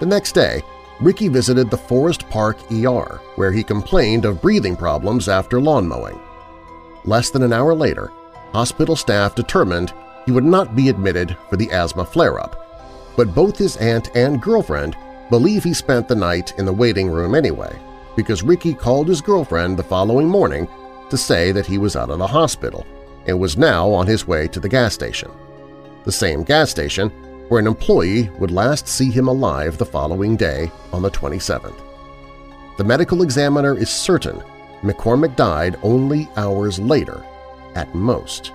The 0.01 0.07
next 0.07 0.33
day, 0.33 0.61
Ricky 1.01 1.29
visited 1.29 1.71
the 1.71 1.79
Forest 1.79 2.29
Park 2.29 2.59
ER, 2.71 3.21
where 3.37 3.53
he 3.53 3.63
complained 3.63 4.27
of 4.27 4.43
breathing 4.43 4.77
problems 4.77 5.31
after 5.31 5.63
lawn 5.63 5.89
mowing. 5.89 6.21
Less 7.07 7.31
than 7.31 7.43
an 7.43 7.55
hour 7.55 7.75
later, 7.75 8.13
hospital 8.53 8.97
staff 8.97 9.35
determined 9.35 9.95
he 10.25 10.33
would 10.33 10.45
not 10.45 10.75
be 10.75 10.89
admitted 10.89 11.37
for 11.49 11.57
the 11.57 11.71
asthma 11.71 12.05
flare-up, 12.05 13.15
but 13.17 13.35
both 13.35 13.57
his 13.57 13.77
aunt 13.77 14.15
and 14.17 14.43
girlfriend 14.43 14.97
believe 15.31 15.65
he 15.65 15.75
spent 15.75 16.09
the 16.09 16.15
night 16.15 16.53
in 16.59 16.65
the 16.65 16.73
waiting 16.73 17.09
room 17.09 17.35
anyway, 17.35 17.79
because 18.17 18.43
Ricky 18.43 18.75
called 18.75 19.09
his 19.09 19.21
girlfriend 19.21 19.77
the 19.77 19.83
following 19.83 20.29
morning 20.29 20.69
to 21.11 21.17
say 21.17 21.53
that 21.53 21.67
he 21.67 21.79
was 21.79 21.97
out 21.97 22.11
of 22.11 22.19
the 22.19 22.27
hospital 22.27 22.87
and 23.27 23.39
was 23.39 23.57
now 23.57 23.91
on 23.91 24.07
his 24.07 24.27
way 24.27 24.49
to 24.49 24.61
the 24.61 24.69
gas 24.69 24.95
station. 24.95 25.31
The 26.05 26.13
same 26.13 26.43
gas 26.43 26.71
station 26.71 27.11
where 27.49 27.61
an 27.61 27.67
employee 27.67 28.31
would 28.39 28.51
last 28.51 28.89
see 28.89 29.11
him 29.11 29.29
alive 29.29 29.79
the 29.79 29.87
following 29.87 30.37
day 30.37 30.71
on 30.93 31.03
the 31.03 31.11
27th. 31.11 31.81
The 32.77 32.85
medical 32.85 33.23
examiner 33.23 33.77
is 33.77 33.91
certain 33.91 34.43
McCormick 34.83 35.37
died 35.37 35.77
only 35.83 36.29
hours 36.37 36.79
later, 36.79 37.25
at 37.75 37.95
most. 37.95 38.53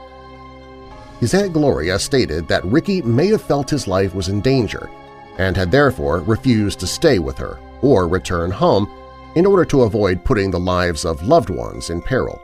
His 1.20 1.34
Aunt 1.34 1.52
Gloria 1.52 2.00
stated 2.00 2.48
that 2.48 2.64
Ricky 2.64 3.02
may 3.02 3.28
have 3.28 3.42
felt 3.42 3.70
his 3.70 3.88
life 3.88 4.16
was 4.16 4.30
in 4.30 4.40
danger 4.40 4.90
and 5.38 5.56
had 5.56 5.72
therefore 5.72 6.20
refused 6.22 6.80
to 6.80 6.88
stay 6.88 7.20
with 7.20 7.38
her 7.38 7.60
or 7.82 8.08
return 8.08 8.52
home 8.52 8.90
in 9.36 9.46
order 9.46 9.66
to 9.66 9.84
avoid 9.84 10.24
putting 10.24 10.50
the 10.50 10.60
lives 10.60 11.06
of 11.06 11.28
loved 11.28 11.50
ones 11.50 11.90
in 11.90 12.02
peril. 12.02 12.42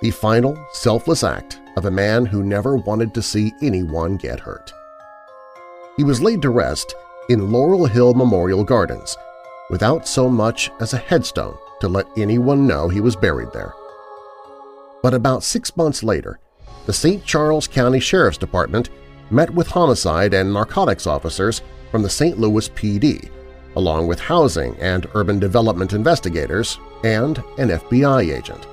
The 0.00 0.10
final, 0.10 0.56
selfless 0.72 1.24
act 1.24 1.60
of 1.76 1.86
a 1.86 1.90
man 1.90 2.26
who 2.26 2.42
never 2.42 2.76
wanted 2.76 3.12
to 3.14 3.22
see 3.22 3.52
anyone 3.60 4.16
get 4.16 4.40
hurt. 4.40 4.72
He 5.96 6.04
was 6.04 6.22
laid 6.22 6.42
to 6.42 6.50
rest 6.50 6.94
in 7.28 7.50
Laurel 7.50 7.86
Hill 7.86 8.14
Memorial 8.14 8.62
Gardens 8.62 9.16
without 9.70 10.06
so 10.06 10.28
much 10.28 10.70
as 10.80 10.92
a 10.92 10.98
headstone 10.98 11.56
to 11.80 11.88
let 11.88 12.06
anyone 12.16 12.66
know 12.66 12.88
he 12.88 13.00
was 13.00 13.16
buried 13.16 13.52
there. 13.52 13.72
But 15.02 15.14
about 15.14 15.42
six 15.42 15.76
months 15.76 16.02
later, 16.02 16.38
the 16.86 16.92
St. 16.92 17.24
Charles 17.24 17.66
County 17.66 18.00
Sheriff's 18.00 18.38
Department 18.38 18.90
met 19.30 19.50
with 19.50 19.66
homicide 19.66 20.32
and 20.34 20.52
narcotics 20.52 21.06
officers 21.06 21.62
from 21.90 22.02
the 22.02 22.10
St. 22.10 22.38
Louis 22.38 22.68
PD, 22.70 23.28
along 23.74 24.06
with 24.06 24.20
housing 24.20 24.76
and 24.80 25.06
urban 25.14 25.38
development 25.38 25.92
investigators 25.92 26.78
and 27.04 27.38
an 27.58 27.70
FBI 27.70 28.34
agent. 28.34 28.66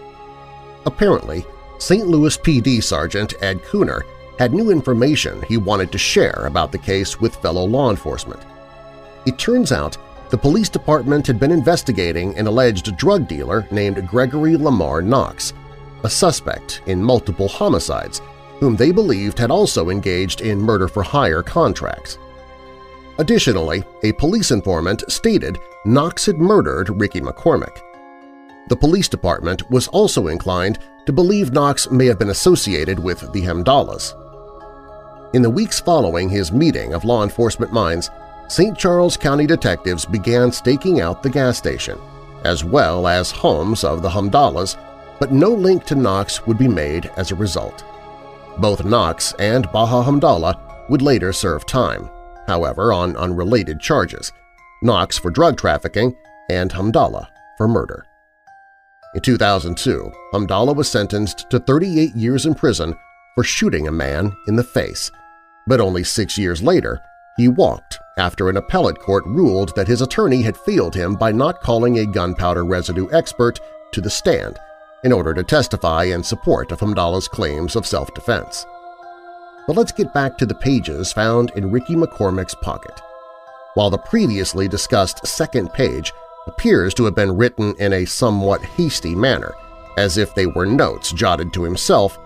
Apparently, 0.85 1.45
St. 1.79 2.07
Louis 2.07 2.37
PD 2.37 2.81
Sergeant 2.81 3.33
Ed 3.41 3.61
Cooner 3.63 4.03
had 4.37 4.53
new 4.53 4.69
information 4.69 5.41
he 5.43 5.57
wanted 5.57 5.91
to 5.91 5.97
share 5.97 6.45
about 6.45 6.71
the 6.71 6.77
case 6.77 7.19
with 7.19 7.35
fellow 7.37 7.65
law 7.65 7.89
enforcement. 7.89 8.41
It 9.25 9.37
turns 9.37 9.71
out 9.71 9.97
the 10.29 10.37
police 10.37 10.69
department 10.69 11.27
had 11.27 11.39
been 11.39 11.51
investigating 11.51 12.37
an 12.37 12.47
alleged 12.47 12.95
drug 12.97 13.27
dealer 13.27 13.67
named 13.71 14.07
Gregory 14.07 14.57
Lamar 14.57 15.01
Knox, 15.01 15.53
a 16.03 16.09
suspect 16.09 16.81
in 16.85 17.03
multiple 17.03 17.47
homicides 17.47 18.21
whom 18.59 18.75
they 18.75 18.91
believed 18.91 19.39
had 19.39 19.51
also 19.51 19.89
engaged 19.89 20.41
in 20.41 20.59
murder-for-hire 20.59 21.43
contracts. 21.43 22.17
Additionally, 23.17 23.83
a 24.03 24.11
police 24.13 24.51
informant 24.51 25.03
stated 25.07 25.57
Knox 25.85 26.25
had 26.25 26.37
murdered 26.37 26.89
Ricky 26.99 27.21
McCormick. 27.21 27.81
The 28.69 28.75
police 28.75 29.09
department 29.09 29.69
was 29.69 29.87
also 29.89 30.27
inclined 30.27 30.79
to 31.05 31.11
believe 31.11 31.51
Knox 31.51 31.91
may 31.91 32.05
have 32.05 32.17
been 32.17 32.29
associated 32.29 32.97
with 32.97 33.19
the 33.33 33.41
Hamdallahs. 33.41 34.13
In 35.33 35.41
the 35.41 35.49
weeks 35.49 35.79
following 35.79 36.29
his 36.29 36.51
meeting 36.51 36.93
of 36.93 37.03
law 37.03 37.23
enforcement 37.23 37.73
minds, 37.73 38.09
St. 38.47 38.77
Charles 38.77 39.17
County 39.17 39.45
detectives 39.45 40.05
began 40.05 40.51
staking 40.51 41.01
out 41.01 41.21
the 41.21 41.29
gas 41.29 41.57
station, 41.57 41.99
as 42.45 42.63
well 42.63 43.07
as 43.07 43.31
homes 43.31 43.83
of 43.83 44.01
the 44.01 44.09
Hamdallahs, 44.09 44.77
but 45.23 45.31
no 45.31 45.51
link 45.51 45.85
to 45.85 45.95
Knox 45.95 46.45
would 46.45 46.57
be 46.57 46.67
made 46.67 47.09
as 47.15 47.31
a 47.31 47.35
result. 47.35 47.85
Both 48.57 48.83
Knox 48.83 49.31
and 49.39 49.71
Baha 49.71 50.03
Hamdallah 50.03 50.89
would 50.89 51.01
later 51.01 51.31
serve 51.31 51.65
time, 51.65 52.09
however 52.45 52.91
on 52.91 53.15
unrelated 53.15 53.79
charges, 53.79 54.33
Knox 54.81 55.17
for 55.17 55.31
drug 55.31 55.55
trafficking 55.55 56.13
and 56.49 56.69
Hamdallah 56.69 57.29
for 57.57 57.69
murder. 57.69 58.05
In 59.15 59.21
2002, 59.21 60.11
Hamdallah 60.33 60.75
was 60.75 60.91
sentenced 60.91 61.49
to 61.51 61.59
38 61.59 62.13
years 62.17 62.45
in 62.45 62.53
prison 62.53 62.93
for 63.35 63.45
shooting 63.45 63.87
a 63.87 63.93
man 63.93 64.29
in 64.49 64.57
the 64.57 64.63
face– 64.65 65.09
but 65.67 65.79
only 65.79 66.03
six 66.03 66.37
years 66.37 66.61
later, 66.61 66.99
he 67.37 67.47
walked 67.47 67.97
after 68.17 68.49
an 68.49 68.57
appellate 68.57 68.99
court 68.99 69.23
ruled 69.25 69.73
that 69.77 69.87
his 69.87 70.01
attorney 70.01 70.41
had 70.41 70.57
failed 70.57 70.93
him 70.93 71.15
by 71.15 71.31
not 71.31 71.61
calling 71.61 71.99
a 71.99 72.05
gunpowder 72.05 72.65
residue 72.65 73.07
expert 73.13 73.61
to 73.93 74.01
the 74.01 74.09
stand 74.09 74.59
in 75.03 75.11
order 75.11 75.33
to 75.33 75.43
testify 75.43 76.05
in 76.05 76.23
support 76.23 76.71
of 76.71 76.79
Hamdallah's 76.79 77.27
claims 77.27 77.75
of 77.75 77.85
self-defense. 77.85 78.65
But 79.67 79.75
let's 79.75 79.91
get 79.91 80.13
back 80.13 80.37
to 80.37 80.45
the 80.45 80.55
pages 80.55 81.13
found 81.13 81.51
in 81.55 81.71
Ricky 81.71 81.95
McCormick's 81.95 82.55
pocket. 82.55 83.01
While 83.75 83.89
the 83.89 83.97
previously 83.97 84.67
discussed 84.67 85.25
second 85.25 85.73
page 85.73 86.11
appears 86.47 86.93
to 86.95 87.05
have 87.05 87.15
been 87.15 87.35
written 87.35 87.73
in 87.79 87.93
a 87.93 88.05
somewhat 88.05 88.63
hasty 88.63 89.15
manner, 89.15 89.53
as 89.97 90.17
if 90.17 90.35
they 90.35 90.45
were 90.45 90.65
notes 90.65 91.11
jotted 91.11 91.53
to 91.53 91.63
himself, 91.63 92.17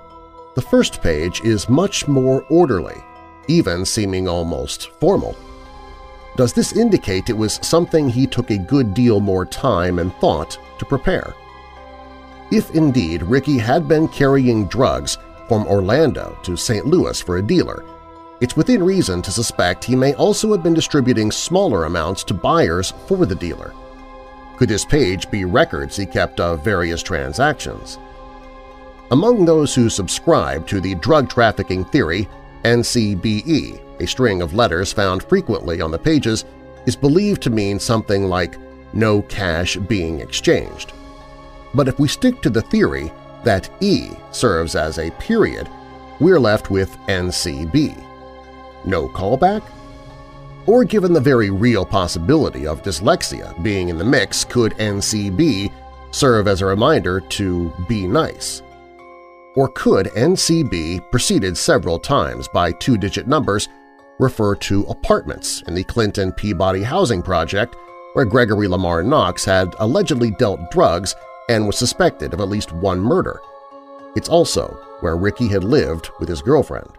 the 0.56 0.62
first 0.62 1.02
page 1.02 1.42
is 1.42 1.70
much 1.70 2.08
more 2.08 2.44
orderly 2.50 3.04
even 3.48 3.86
seeming 3.86 4.28
almost 4.28 4.90
formal. 5.00 5.36
Does 6.36 6.54
this 6.54 6.76
indicate 6.76 7.30
it 7.30 7.38
was 7.38 7.60
something 7.66 8.10
he 8.10 8.28
took 8.28 8.52
a 8.52 8.58
good 8.58 8.94
deal 8.94 9.20
more 9.20 9.46
time 9.46 10.00
and 10.00 10.13
thought 10.16 10.58
to 10.78 10.86
prepare? 10.86 11.34
If 12.49 12.71
indeed 12.71 13.23
Ricky 13.23 13.57
had 13.57 13.88
been 13.89 14.07
carrying 14.07 14.67
drugs 14.67 15.17
from 15.49 15.67
Orlando 15.67 16.38
to 16.43 16.55
St. 16.55 16.86
Louis 16.86 17.19
for 17.19 17.38
a 17.38 17.41
dealer, 17.41 17.83
it's 18.39 18.55
within 18.55 18.83
reason 18.83 19.21
to 19.23 19.31
suspect 19.31 19.83
he 19.83 19.95
may 19.95 20.13
also 20.13 20.51
have 20.53 20.63
been 20.63 20.73
distributing 20.73 21.29
smaller 21.29 21.86
amounts 21.86 22.23
to 22.25 22.33
buyers 22.33 22.93
for 23.05 23.25
the 23.25 23.36
dealer. 23.36 23.73
Could 24.55 24.69
this 24.69 24.86
page 24.86 25.29
be 25.29 25.43
records 25.43 25.97
he 25.97 26.05
kept 26.05 26.39
of 26.39 26.63
various 26.63 27.03
transactions? 27.03 27.97
Among 29.12 29.43
those 29.43 29.75
who 29.75 29.89
subscribe 29.89 30.67
to 30.67 30.79
the 30.79 30.95
drug 30.95 31.29
trafficking 31.29 31.83
theory 31.83 32.29
NCBE, 32.63 34.01
a 34.01 34.07
string 34.07 34.41
of 34.41 34.53
letters 34.53 34.93
found 34.93 35.23
frequently 35.23 35.81
on 35.81 35.91
the 35.91 35.99
pages, 35.99 36.45
is 36.86 36.95
believed 36.95 37.41
to 37.43 37.49
mean 37.49 37.79
something 37.79 38.25
like 38.25 38.57
no 38.93 39.21
cash 39.23 39.75
being 39.75 40.21
exchanged. 40.21 40.93
But 41.78 41.88
if 41.88 42.00
we 42.00 42.08
stick 42.08 42.42
to 42.42 42.50
the 42.50 42.62
theory 42.62 43.13
that 43.44 43.70
E 43.82 44.10
serves 44.32 44.76
as 44.76 44.98
a 44.98 45.12
period, 45.12 45.70
we're 46.20 46.40
left 46.40 46.72
with 46.72 46.98
NCB. 47.08 48.04
No 48.84 49.08
callback? 49.08 49.62
Or 50.66 50.84
given 50.84 51.13
the 51.13 51.22
very 51.22 51.52
real 51.52 51.86
possibility 51.86 52.66
of 52.66 52.82
dyslexia 52.82 53.62
being 53.63 53.90
in 53.90 53.98
the 53.98 54.04
mix, 54.04 54.44
could 54.44 54.74
NCB 54.74 55.72
serve 56.12 56.48
as 56.48 56.62
a 56.62 56.66
reminder 56.66 57.22
to 57.22 57.72
be 57.88 58.08
nice? 58.08 58.63
or 59.58 59.68
could 59.70 60.06
NCB 60.16 61.10
preceded 61.10 61.58
several 61.58 61.98
times 61.98 62.48
by 62.48 62.72
two-digit 62.74 63.28
numbers 63.28 63.68
refer 64.20 64.54
to 64.54 64.84
apartments 64.84 65.63
in 65.63 65.74
the 65.74 65.84
Clinton 65.84 66.32
Peabody 66.32 66.84
Housing 66.84 67.24
Project 67.24 67.76
where 68.13 68.24
Gregory 68.24 68.68
Lamar 68.68 69.02
Knox 69.02 69.44
had 69.44 69.76
allegedly 69.80 70.30
dealt 70.30 70.70
drugs 70.70 71.16
and 71.49 71.65
was 71.65 71.77
suspected 71.77 72.33
of 72.33 72.41
at 72.41 72.49
least 72.49 72.73
one 72.73 72.99
murder. 72.99 73.39
It's 74.15 74.29
also 74.29 74.79
where 75.01 75.15
Ricky 75.15 75.47
had 75.47 75.63
lived 75.63 76.10
with 76.19 76.27
his 76.27 76.41
girlfriend. 76.41 76.89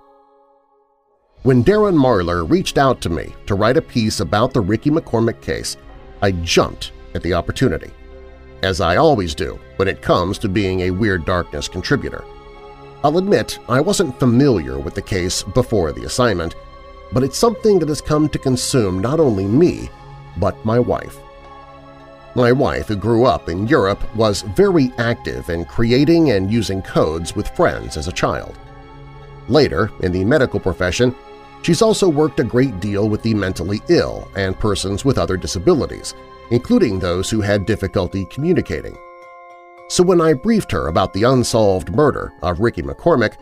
When 1.42 1.64
Darren 1.64 1.96
Marlar 1.96 2.48
reached 2.48 2.78
out 2.78 3.00
to 3.02 3.10
me 3.10 3.34
to 3.46 3.54
write 3.54 3.76
a 3.76 3.82
piece 3.82 4.20
about 4.20 4.52
the 4.52 4.60
Ricky 4.60 4.90
McCormick 4.90 5.40
case, 5.40 5.76
I 6.20 6.32
jumped 6.32 6.92
at 7.14 7.22
the 7.22 7.34
opportunity, 7.34 7.90
as 8.62 8.80
I 8.80 8.96
always 8.96 9.34
do 9.34 9.58
when 9.76 9.88
it 9.88 10.02
comes 10.02 10.38
to 10.38 10.48
being 10.48 10.82
a 10.82 10.90
Weird 10.90 11.24
Darkness 11.24 11.68
contributor. 11.68 12.24
I'll 13.04 13.18
admit 13.18 13.60
I 13.68 13.80
wasn't 13.80 14.18
familiar 14.18 14.78
with 14.78 14.94
the 14.94 15.02
case 15.02 15.44
before 15.44 15.92
the 15.92 16.04
assignment, 16.04 16.56
but 17.12 17.22
it's 17.22 17.38
something 17.38 17.78
that 17.78 17.88
has 17.88 18.00
come 18.00 18.28
to 18.28 18.38
consume 18.38 19.00
not 19.00 19.20
only 19.20 19.46
me, 19.46 19.88
but 20.38 20.64
my 20.64 20.78
wife. 20.80 21.18
My 22.38 22.52
wife, 22.52 22.86
who 22.86 22.94
grew 22.94 23.24
up 23.24 23.48
in 23.48 23.66
Europe, 23.66 24.14
was 24.14 24.42
very 24.42 24.92
active 24.96 25.50
in 25.50 25.64
creating 25.64 26.30
and 26.30 26.48
using 26.48 26.80
codes 26.80 27.34
with 27.34 27.48
friends 27.48 27.96
as 27.96 28.06
a 28.06 28.12
child. 28.12 28.56
Later, 29.48 29.90
in 30.04 30.12
the 30.12 30.24
medical 30.24 30.60
profession, 30.60 31.16
she's 31.62 31.82
also 31.82 32.08
worked 32.08 32.38
a 32.38 32.44
great 32.44 32.78
deal 32.78 33.08
with 33.08 33.22
the 33.22 33.34
mentally 33.34 33.80
ill 33.88 34.28
and 34.36 34.56
persons 34.56 35.04
with 35.04 35.18
other 35.18 35.36
disabilities, 35.36 36.14
including 36.52 37.00
those 37.00 37.28
who 37.28 37.40
had 37.40 37.66
difficulty 37.66 38.24
communicating. 38.26 38.96
So 39.88 40.04
when 40.04 40.20
I 40.20 40.32
briefed 40.32 40.70
her 40.70 40.86
about 40.86 41.12
the 41.12 41.24
unsolved 41.24 41.90
murder 41.90 42.32
of 42.42 42.60
Ricky 42.60 42.82
McCormick, 42.82 43.34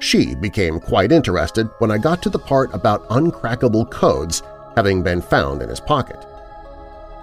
she 0.00 0.34
became 0.34 0.80
quite 0.80 1.12
interested 1.12 1.70
when 1.78 1.92
I 1.92 1.98
got 1.98 2.20
to 2.24 2.28
the 2.28 2.40
part 2.40 2.74
about 2.74 3.08
uncrackable 3.08 3.88
codes 3.88 4.42
having 4.74 5.04
been 5.04 5.22
found 5.22 5.62
in 5.62 5.68
his 5.68 5.78
pocket. 5.78 6.26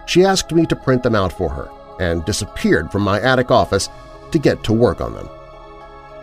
She 0.10 0.26
asked 0.26 0.52
me 0.52 0.66
to 0.66 0.76
print 0.76 1.04
them 1.04 1.16
out 1.16 1.32
for 1.32 1.50
her 1.50 1.70
and 2.00 2.26
disappeared 2.26 2.92
from 2.92 3.04
my 3.04 3.22
attic 3.22 3.52
office 3.52 3.90
to 4.32 4.40
get 4.40 4.64
to 4.66 4.74
work 4.74 5.00
on 5.00 5.14
them. 5.14 5.30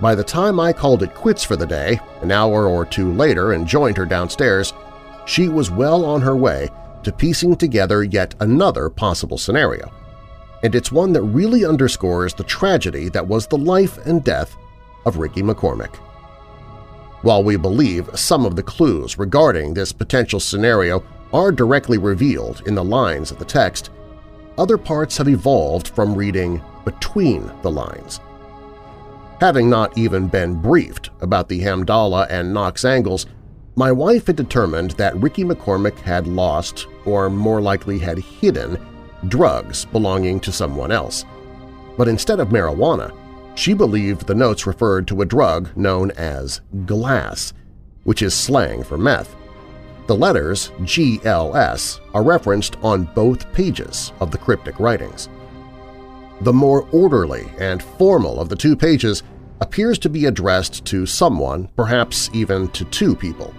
By 0.00 0.14
the 0.14 0.24
time 0.24 0.60
I 0.60 0.72
called 0.74 1.02
it 1.02 1.14
quits 1.14 1.42
for 1.42 1.56
the 1.56 1.66
day, 1.66 1.98
an 2.20 2.30
hour 2.30 2.66
or 2.66 2.84
two 2.84 3.12
later 3.12 3.52
and 3.52 3.66
joined 3.66 3.96
her 3.96 4.04
downstairs, 4.04 4.74
she 5.24 5.48
was 5.48 5.70
well 5.70 6.04
on 6.04 6.20
her 6.20 6.36
way 6.36 6.68
to 7.02 7.12
piecing 7.12 7.56
together 7.56 8.04
yet 8.04 8.34
another 8.40 8.90
possible 8.90 9.38
scenario– 9.38 9.90
and 10.62 10.74
it's 10.74 10.90
one 10.90 11.12
that 11.12 11.22
really 11.22 11.64
underscores 11.64 12.34
the 12.34 12.42
tragedy 12.42 13.08
that 13.10 13.26
was 13.26 13.46
the 13.46 13.56
life 13.56 14.04
and 14.06 14.24
death 14.24 14.56
of 15.04 15.18
Ricky 15.18 15.42
McCormick. 15.42 15.94
While 17.22 17.44
we 17.44 17.56
believe 17.56 18.10
some 18.14 18.44
of 18.44 18.56
the 18.56 18.62
clues 18.62 19.18
regarding 19.18 19.74
this 19.74 19.92
potential 19.92 20.40
scenario 20.40 21.04
are 21.32 21.52
directly 21.52 21.98
revealed 21.98 22.62
in 22.66 22.74
the 22.74 22.84
lines 22.84 23.30
of 23.30 23.38
the 23.38 23.44
text, 23.44 23.90
other 24.58 24.78
parts 24.78 25.16
have 25.18 25.28
evolved 25.28 25.88
from 25.88 26.14
reading 26.14 26.62
between 26.84 27.50
the 27.62 27.70
lines. 27.70 28.20
Having 29.40 29.68
not 29.68 29.96
even 29.98 30.28
been 30.28 30.60
briefed 30.62 31.10
about 31.20 31.48
the 31.48 31.60
Hamdallah 31.60 32.26
and 32.30 32.54
Knox 32.54 32.84
angles, 32.84 33.26
my 33.74 33.92
wife 33.92 34.28
had 34.28 34.36
determined 34.36 34.92
that 34.92 35.16
Ricky 35.16 35.44
McCormick 35.44 35.98
had 35.98 36.26
lost, 36.26 36.86
or 37.04 37.28
more 37.28 37.60
likely 37.60 37.98
had 37.98 38.18
hidden, 38.18 38.78
drugs 39.28 39.84
belonging 39.84 40.40
to 40.40 40.52
someone 40.52 40.90
else. 40.90 41.26
But 41.98 42.08
instead 42.08 42.40
of 42.40 42.48
marijuana, 42.48 43.14
she 43.54 43.74
believed 43.74 44.26
the 44.26 44.34
notes 44.34 44.66
referred 44.66 45.06
to 45.08 45.20
a 45.20 45.26
drug 45.26 45.76
known 45.76 46.10
as 46.12 46.62
glass, 46.86 47.52
which 48.04 48.22
is 48.22 48.32
slang 48.32 48.82
for 48.82 48.96
meth. 48.96 49.36
The 50.06 50.16
letters 50.16 50.70
GLS 50.82 52.00
are 52.14 52.22
referenced 52.22 52.76
on 52.82 53.04
both 53.14 53.52
pages 53.52 54.12
of 54.20 54.30
the 54.30 54.38
cryptic 54.38 54.78
writings. 54.78 55.28
The 56.42 56.52
more 56.52 56.88
orderly 56.92 57.50
and 57.58 57.82
formal 57.82 58.40
of 58.40 58.48
the 58.48 58.54
two 58.54 58.76
pages 58.76 59.24
appears 59.60 59.98
to 59.98 60.08
be 60.08 60.26
addressed 60.26 60.84
to 60.84 61.06
someone, 61.06 61.68
perhaps 61.76 62.30
even 62.32 62.68
to 62.68 62.84
two 62.84 63.16
people. 63.16 63.52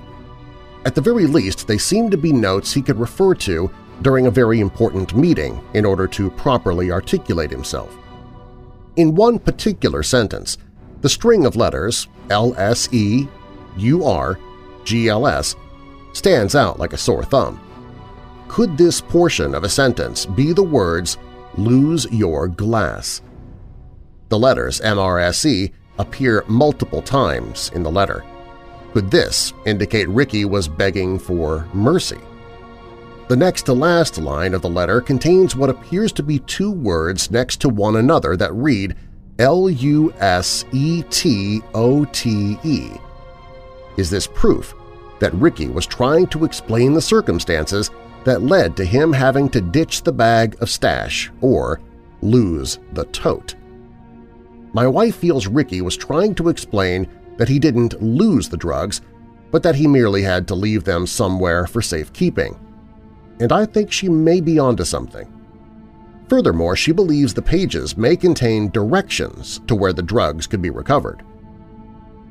At 0.86 0.95
the 0.95 1.01
very 1.01 1.25
least, 1.25 1.67
they 1.67 1.77
seem 1.77 2.10
to 2.12 2.17
be 2.17 2.31
notes 2.31 2.71
he 2.71 2.81
could 2.81 2.99
refer 2.99 3.33
to 3.36 3.69
during 4.03 4.27
a 4.27 4.31
very 4.31 4.62
important 4.62 5.15
meeting 5.15 5.62
in 5.73 5.83
order 5.83 6.07
to 6.07 6.29
properly 6.29 6.91
articulate 6.91 7.51
himself. 7.51 7.97
In 8.95 9.15
one 9.15 9.38
particular 9.38 10.01
sentence, 10.01 10.57
the 11.01 11.10
string 11.10 11.45
of 11.45 11.57
letters 11.57 12.07
LSE, 12.29 13.27
UR, 13.77 14.39
GLS 14.86 15.55
stands 16.17 16.56
out 16.56 16.80
like 16.80 16.93
a 16.93 16.97
sore 16.97 17.23
thumb. 17.23 17.62
Could 18.47 18.77
this 18.77 18.99
portion 18.99 19.53
of 19.53 19.63
a 19.63 19.69
sentence 19.69 20.25
be 20.25 20.51
the 20.51 20.63
words 20.63 21.17
lose 21.58 22.06
your 22.12 22.47
glass? 22.47 23.21
The 24.30 24.39
letters 24.39 24.82
MRSE 24.82 25.71
appear 25.99 26.43
multiple 26.47 27.01
times 27.01 27.71
in 27.75 27.84
the 27.84 27.91
letter. 27.91 28.23
Could 28.93 29.12
this 29.12 29.53
indicate 29.65 30.10
Ricky 30.10 30.45
was 30.45 30.67
begging 30.67 31.19
for 31.19 31.67
mercy? 31.73 32.19
The 33.27 33.36
next 33.36 33.63
to 33.63 33.73
last 33.73 34.17
line 34.17 34.53
of 34.53 34.62
the 34.62 34.69
letter 34.69 35.01
contains 35.01 35.56
what 35.56 35.69
appears 35.69 36.12
to 36.13 36.23
be 36.23 36.39
two 36.39 36.71
words 36.71 37.30
next 37.30 37.62
to 37.62 37.69
one 37.69 37.97
another 37.97 38.38
that 38.38 38.53
read 38.53 38.95
L-U-S-E-T-O-T-E. 39.38 40.17
-E. 42.63 43.01
Is 43.97 44.10
this 44.10 44.27
proof 44.27 44.73
that 45.19 45.34
Ricky 45.34 45.67
was 45.67 45.86
trying 45.86 46.27
to 46.27 46.45
explain 46.45 46.93
the 46.93 47.01
circumstances 47.01 47.91
that 48.23 48.43
led 48.43 48.75
to 48.77 48.86
him 48.86 49.13
having 49.13 49.49
to 49.49 49.62
ditch 49.62 50.03
the 50.03 50.12
bag 50.12 50.56
of 50.62 50.69
stash 50.69 51.32
or 51.41 51.80
lose 52.21 52.80
the 52.93 53.06
tote? 53.06 53.56
My 54.73 54.88
wife 54.88 55.15
feels 55.15 55.47
Ricky 55.47 55.82
was 55.82 55.97
trying 55.97 56.36
to 56.36 56.49
explain 56.49 57.08
that 57.38 57.49
he 57.49 57.60
didn't 57.60 58.01
lose 58.01 58.49
the 58.49 58.58
drugs, 58.58 59.01
but 59.51 59.63
that 59.63 59.75
he 59.75 59.88
merely 59.88 60.21
had 60.21 60.47
to 60.47 60.56
leave 60.56 60.84
them 60.84 61.08
somewhere 61.08 61.65
for 61.67 61.82
safekeeping 61.82 62.60
and 63.39 63.51
I 63.51 63.65
think 63.65 63.91
she 63.91 64.10
may 64.10 64.41
be 64.41 64.60
onto 64.60 64.84
something. 64.84 65.32
Furthermore, 66.27 66.75
she 66.75 66.91
believes 66.91 67.34
the 67.34 67.41
pages 67.41 67.97
may 67.97 68.15
contain 68.15 68.69
directions 68.69 69.62
to 69.67 69.75
where 69.75 69.93
the 69.93 70.01
drugs 70.01 70.47
could 70.47 70.62
be 70.62 70.69
recovered. 70.69 71.23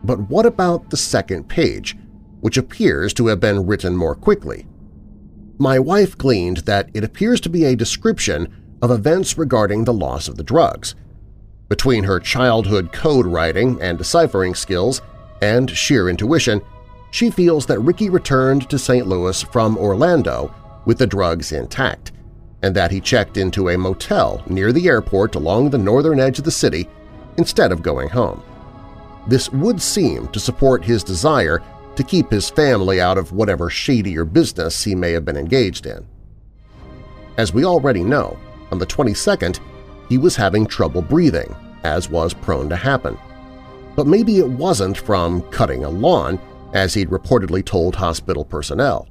But 0.05 0.21
what 0.29 0.47
about 0.47 0.91
the 0.91 0.97
second 0.97 1.49
page, 1.49 1.97
which 2.47 2.57
appears 2.57 3.13
to 3.13 3.27
have 3.27 3.41
been 3.41 3.67
written 3.67 3.97
more 3.97 4.15
quickly? 4.15 4.69
My 5.59 5.81
wife 5.81 6.17
gleaned 6.17 6.59
that 6.59 6.89
it 6.95 7.03
appears 7.03 7.41
to 7.41 7.49
be 7.49 7.65
a 7.65 7.75
description 7.75 8.79
of 8.81 8.93
events 8.93 9.37
regarding 9.37 9.83
the 9.83 9.93
loss 9.93 10.29
of 10.29 10.37
the 10.37 10.45
drugs. 10.45 10.95
Between 11.69 12.05
her 12.05 12.21
childhood 12.21 12.93
code 12.93 13.27
writing 13.27 13.83
and 13.83 13.99
deciphering 13.99 14.55
skills 14.55 15.03
and 15.43 15.69
sheer 15.69 16.09
intuition, 16.09 16.63
she 17.11 17.33
feels 17.33 17.67
that 17.67 17.81
Ricky 17.81 18.11
returned 18.11 18.71
to 18.71 18.79
St. 18.79 19.09
Louis 19.09 19.43
from 19.43 19.77
Orlando 19.77 20.55
with 20.85 20.99
the 20.99 21.07
drugs 21.09 21.51
intact, 21.51 22.13
and 22.63 22.77
that 22.77 22.93
he 22.93 23.01
checked 23.01 23.37
into 23.37 23.71
a 23.71 23.77
motel 23.77 24.41
near 24.49 24.71
the 24.71 24.87
airport 24.87 25.35
along 25.35 25.71
the 25.71 25.79
northern 25.79 26.21
edge 26.21 26.39
of 26.39 26.45
the 26.45 26.53
city 26.53 26.89
instead 27.39 27.73
of 27.73 27.83
going 27.83 28.09
home. 28.09 28.41
This 29.27 29.51
would 29.51 29.83
seem 29.83 30.29
to 30.29 30.39
support 30.39 30.85
his 30.85 31.03
desire 31.03 31.61
to 31.97 32.05
keep 32.05 32.31
his 32.31 32.51
family 32.51 33.01
out 33.01 33.19
of 33.19 33.33
whatever 33.33 33.69
shadier 33.71 34.25
business 34.25 34.85
he 34.85 34.95
may 34.95 35.13
have 35.13 35.25
been 35.25 35.37
engaged 35.37 35.87
in. 35.87 36.07
As 37.37 37.53
we 37.53 37.65
already 37.65 38.05
know, 38.05 38.39
on 38.71 38.79
the 38.79 38.87
22nd, 38.87 39.61
he 40.09 40.19
was 40.19 40.37
having 40.37 40.67
trouble 40.67 41.03
breathing, 41.03 41.55
as 41.85 42.09
was 42.09 42.33
prone 42.35 42.69
to 42.69 42.77
happen. 42.77 43.19
But 43.95 44.07
maybe 44.07 44.39
it 44.39 44.49
wasn't 44.49 44.97
from 44.97 45.43
cutting 45.51 45.85
a 45.85 45.91
lawn, 45.91 46.39
as 46.73 46.95
he'd 46.95 47.09
reportedly 47.09 47.65
told 47.65 47.97
hospital 47.97 48.45
personnel 48.45 49.09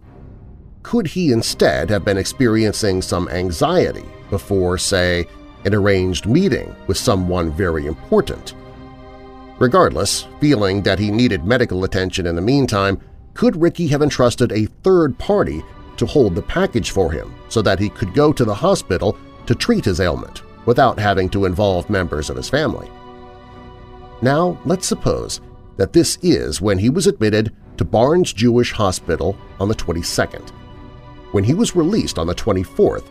could 0.86 1.08
he 1.08 1.32
instead 1.32 1.90
have 1.90 2.06
been 2.06 2.16
experiencing 2.16 3.02
some 3.02 3.28
anxiety 3.30 4.06
before, 4.30 4.78
say, 4.78 5.26
an 5.66 5.74
arranged 5.74 6.28
meeting 6.28 6.76
with 6.86 6.96
someone 6.96 7.52
very 7.52 7.88
important? 7.88 8.54
Regardless, 9.60 10.28
feeling 10.42 10.82
that 10.84 11.00
he 11.00 11.12
needed 11.12 11.46
medical 11.46 11.84
attention 11.86 12.28
in 12.28 12.36
the 12.36 12.42
meantime, 12.42 13.00
could 13.34 13.62
Ricky 13.62 13.88
have 13.88 14.02
entrusted 14.02 14.52
a 14.52 14.66
third 14.84 15.18
party 15.18 15.64
to 15.98 16.06
hold 16.06 16.36
the 16.36 16.42
package 16.42 16.92
for 16.92 17.12
him 17.12 17.34
so 17.48 17.62
that 17.62 17.80
he 17.80 17.90
could 17.90 18.14
go 18.14 18.34
to 18.34 18.44
the 18.44 18.54
hospital 18.54 19.18
to 19.46 19.56
treat 19.56 19.86
his 19.86 20.02
ailment 20.02 20.42
without 20.66 21.00
having 21.00 21.30
to 21.30 21.46
involve 21.46 21.90
members 21.90 22.30
of 22.30 22.36
his 22.36 22.50
family? 22.50 22.90
Now, 24.22 24.60
let's 24.66 24.88
suppose 24.88 25.42
that 25.78 25.94
this 25.94 26.18
is 26.22 26.62
when 26.62 26.78
he 26.78 26.90
was 26.90 27.08
admitted 27.08 27.56
to 27.78 27.86
Barnes 27.86 28.34
Jewish 28.34 28.72
Hospital 28.72 29.38
on 29.60 29.68
the 29.68 29.76
22nd. 29.76 30.50
When 31.32 31.44
he 31.44 31.54
was 31.54 31.76
released 31.76 32.18
on 32.18 32.28
the 32.28 32.36
24th, 32.36 33.06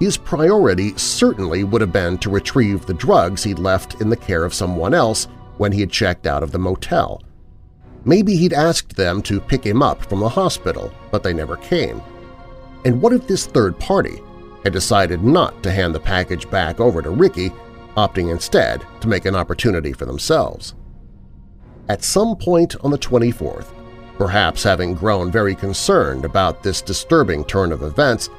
his 0.00 0.16
priority 0.16 0.96
certainly 0.96 1.64
would 1.64 1.80
have 1.80 1.92
been 1.92 2.18
to 2.18 2.30
retrieve 2.30 2.84
the 2.84 2.94
drugs 2.94 3.42
he'd 3.42 3.58
left 3.58 4.00
in 4.00 4.10
the 4.10 4.16
care 4.16 4.44
of 4.44 4.54
someone 4.54 4.92
else 4.92 5.28
when 5.58 5.72
he 5.72 5.80
had 5.80 5.90
checked 5.90 6.26
out 6.26 6.42
of 6.42 6.52
the 6.52 6.58
motel. 6.58 7.22
Maybe 8.04 8.36
he'd 8.36 8.52
asked 8.52 8.96
them 8.96 9.22
to 9.22 9.40
pick 9.40 9.64
him 9.64 9.82
up 9.82 10.04
from 10.04 10.20
the 10.20 10.28
hospital, 10.28 10.92
but 11.10 11.22
they 11.22 11.32
never 11.32 11.56
came. 11.56 12.00
And 12.84 13.02
what 13.02 13.12
if 13.12 13.26
this 13.26 13.46
third 13.46 13.78
party 13.78 14.20
had 14.62 14.72
decided 14.72 15.24
not 15.24 15.62
to 15.62 15.70
hand 15.70 15.94
the 15.94 16.00
package 16.00 16.48
back 16.50 16.80
over 16.80 17.02
to 17.02 17.10
Ricky, 17.10 17.50
opting 17.96 18.30
instead 18.30 18.84
to 19.00 19.08
make 19.08 19.24
an 19.24 19.34
opportunity 19.34 19.92
for 19.92 20.04
themselves? 20.04 20.74
At 21.88 22.04
some 22.04 22.36
point 22.36 22.76
on 22.82 22.90
the 22.90 22.98
24th, 22.98 23.72
Perhaps 24.18 24.62
having 24.62 24.94
grown 24.94 25.30
very 25.30 25.54
concerned 25.54 26.24
about 26.24 26.62
this 26.62 26.80
disturbing 26.80 27.44
turn 27.44 27.70
of 27.70 27.82
events, 27.82 28.30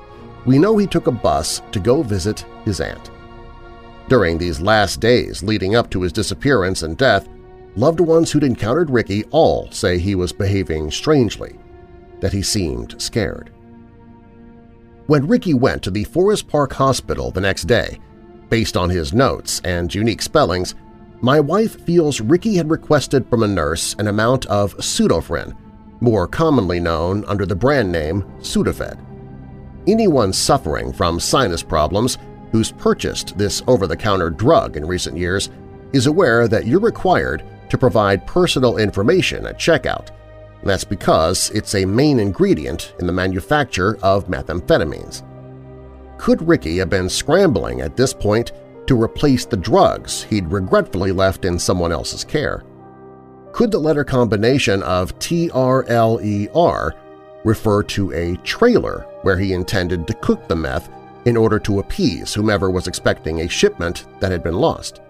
we 0.45 0.57
know 0.57 0.75
he 0.75 0.87
took 0.87 1.05
a 1.05 1.11
bus 1.11 1.61
to 1.71 1.79
go 1.79 2.01
visit 2.01 2.45
his 2.65 2.81
aunt. 2.81 3.11
During 4.09 4.37
these 4.37 4.61
last 4.61 5.01
days 5.01 5.43
leading 5.43 5.75
up 5.75 5.89
to 5.89 6.01
his 6.01 6.13
disappearance 6.13 6.81
and 6.83 6.97
death, 6.97 7.27
loved 7.75 7.99
ones 7.99 8.31
who'd 8.31 8.43
encountered 8.43 8.89
Ricky 8.89 9.25
all 9.31 9.69
say 9.71 9.97
he 9.97 10.15
was 10.15 10.31
behaving 10.31 10.91
strangely, 10.91 11.59
that 12.21 12.31
he 12.31 12.41
seemed 12.41 13.01
scared. 13.01 13.51
When 15.07 15.27
Ricky 15.27 15.53
went 15.53 15.83
to 15.83 15.91
the 15.91 16.05
Forest 16.05 16.47
Park 16.47 16.73
Hospital 16.73 17.31
the 17.31 17.41
next 17.41 17.65
day, 17.65 17.99
based 18.49 18.77
on 18.77 18.89
his 18.89 19.13
notes 19.13 19.61
and 19.63 19.93
unique 19.93 20.21
spellings, 20.21 20.75
my 21.19 21.39
wife 21.39 21.81
feels 21.81 22.21
Ricky 22.21 22.55
had 22.55 22.69
requested 22.69 23.27
from 23.29 23.43
a 23.43 23.47
nurse 23.47 23.95
an 23.99 24.07
amount 24.07 24.45
of 24.45 24.75
pseudoephedrine, 24.77 25.55
more 25.99 26.27
commonly 26.27 26.79
known 26.79 27.25
under 27.25 27.45
the 27.45 27.55
brand 27.55 27.91
name 27.91 28.21
Sudafed. 28.39 28.99
Anyone 29.87 30.31
suffering 30.31 30.93
from 30.93 31.19
sinus 31.19 31.63
problems 31.63 32.17
who's 32.57 32.71
purchased 32.71 33.37
this 33.37 33.61
over-the-counter 33.67 34.31
drug 34.31 34.77
in 34.77 34.85
recent 34.85 35.15
years 35.15 35.51
is 35.93 36.07
aware 36.07 36.47
that 36.47 36.65
you're 36.65 36.79
required 36.79 37.43
to 37.69 37.77
provide 37.77 38.25
personal 38.25 38.77
information 38.77 39.45
at 39.45 39.59
checkout. 39.59 40.09
That's 40.63 40.83
because 40.83 41.51
it's 41.51 41.75
a 41.75 41.85
main 41.85 42.19
ingredient 42.19 42.95
in 42.99 43.05
the 43.05 43.13
manufacture 43.13 43.99
of 44.01 44.27
methamphetamines. 44.27 45.21
Could 46.17 46.41
Ricky 46.41 46.79
have 46.79 46.89
been 46.89 47.09
scrambling 47.09 47.81
at 47.81 47.95
this 47.95 48.11
point 48.11 48.53
to 48.87 48.99
replace 48.99 49.45
the 49.45 49.55
drugs 49.55 50.23
he'd 50.23 50.51
regretfully 50.51 51.11
left 51.11 51.45
in 51.45 51.59
someone 51.59 51.91
else's 51.91 52.23
care? 52.23 52.63
could 53.57 53.71
the 53.71 53.79
letter 53.79 54.03
combination 54.03 54.83
of 54.83 55.17
TRLER 55.17 56.93
refer 57.43 57.81
to 57.81 58.13
a 58.13 58.35
trailer 58.43 58.99
where 59.23 59.39
he 59.39 59.53
intended 59.53 60.05
to 60.05 60.13
cook 60.13 60.47
the 60.47 60.55
meth 60.55 60.91
in 61.27 61.35
order 61.35 61.59
to 61.59 61.79
appease 61.79 62.33
whomever 62.33 62.71
was 62.71 62.87
expecting 62.87 63.41
a 63.41 63.49
shipment 63.49 64.05
that 64.21 64.31
had 64.31 64.41
been 64.41 64.55
lost. 64.55 65.01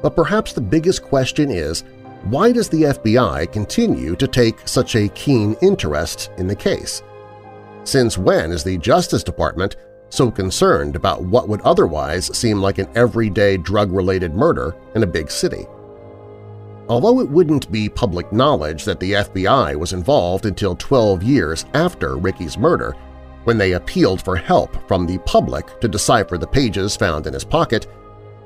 But 0.00 0.14
perhaps 0.14 0.52
the 0.52 0.60
biggest 0.60 1.02
question 1.02 1.50
is, 1.50 1.82
why 2.22 2.52
does 2.52 2.68
the 2.68 2.82
FBI 2.82 3.50
continue 3.50 4.14
to 4.14 4.28
take 4.28 4.66
such 4.66 4.94
a 4.94 5.08
keen 5.08 5.56
interest 5.60 6.30
in 6.38 6.46
the 6.46 6.54
case? 6.54 7.02
Since 7.82 8.16
when 8.16 8.52
is 8.52 8.62
the 8.62 8.78
Justice 8.78 9.24
Department 9.24 9.74
so 10.08 10.30
concerned 10.30 10.94
about 10.94 11.24
what 11.24 11.48
would 11.48 11.62
otherwise 11.62 12.36
seem 12.36 12.58
like 12.58 12.78
an 12.78 12.88
everyday 12.94 13.56
drug-related 13.56 14.34
murder 14.34 14.76
in 14.94 15.02
a 15.02 15.06
big 15.06 15.32
city? 15.32 15.66
Although 16.88 17.18
it 17.18 17.28
wouldn't 17.28 17.72
be 17.72 17.88
public 17.88 18.32
knowledge 18.32 18.84
that 18.84 19.00
the 19.00 19.12
FBI 19.12 19.74
was 19.74 19.94
involved 19.94 20.46
until 20.46 20.76
12 20.76 21.24
years 21.24 21.64
after 21.74 22.16
Ricky's 22.16 22.56
murder, 22.56 22.94
when 23.44 23.58
they 23.58 23.72
appealed 23.72 24.22
for 24.22 24.36
help 24.36 24.86
from 24.88 25.06
the 25.06 25.18
public 25.18 25.80
to 25.80 25.88
decipher 25.88 26.38
the 26.38 26.46
pages 26.46 26.96
found 26.96 27.26
in 27.26 27.34
his 27.34 27.44
pocket, 27.44 27.86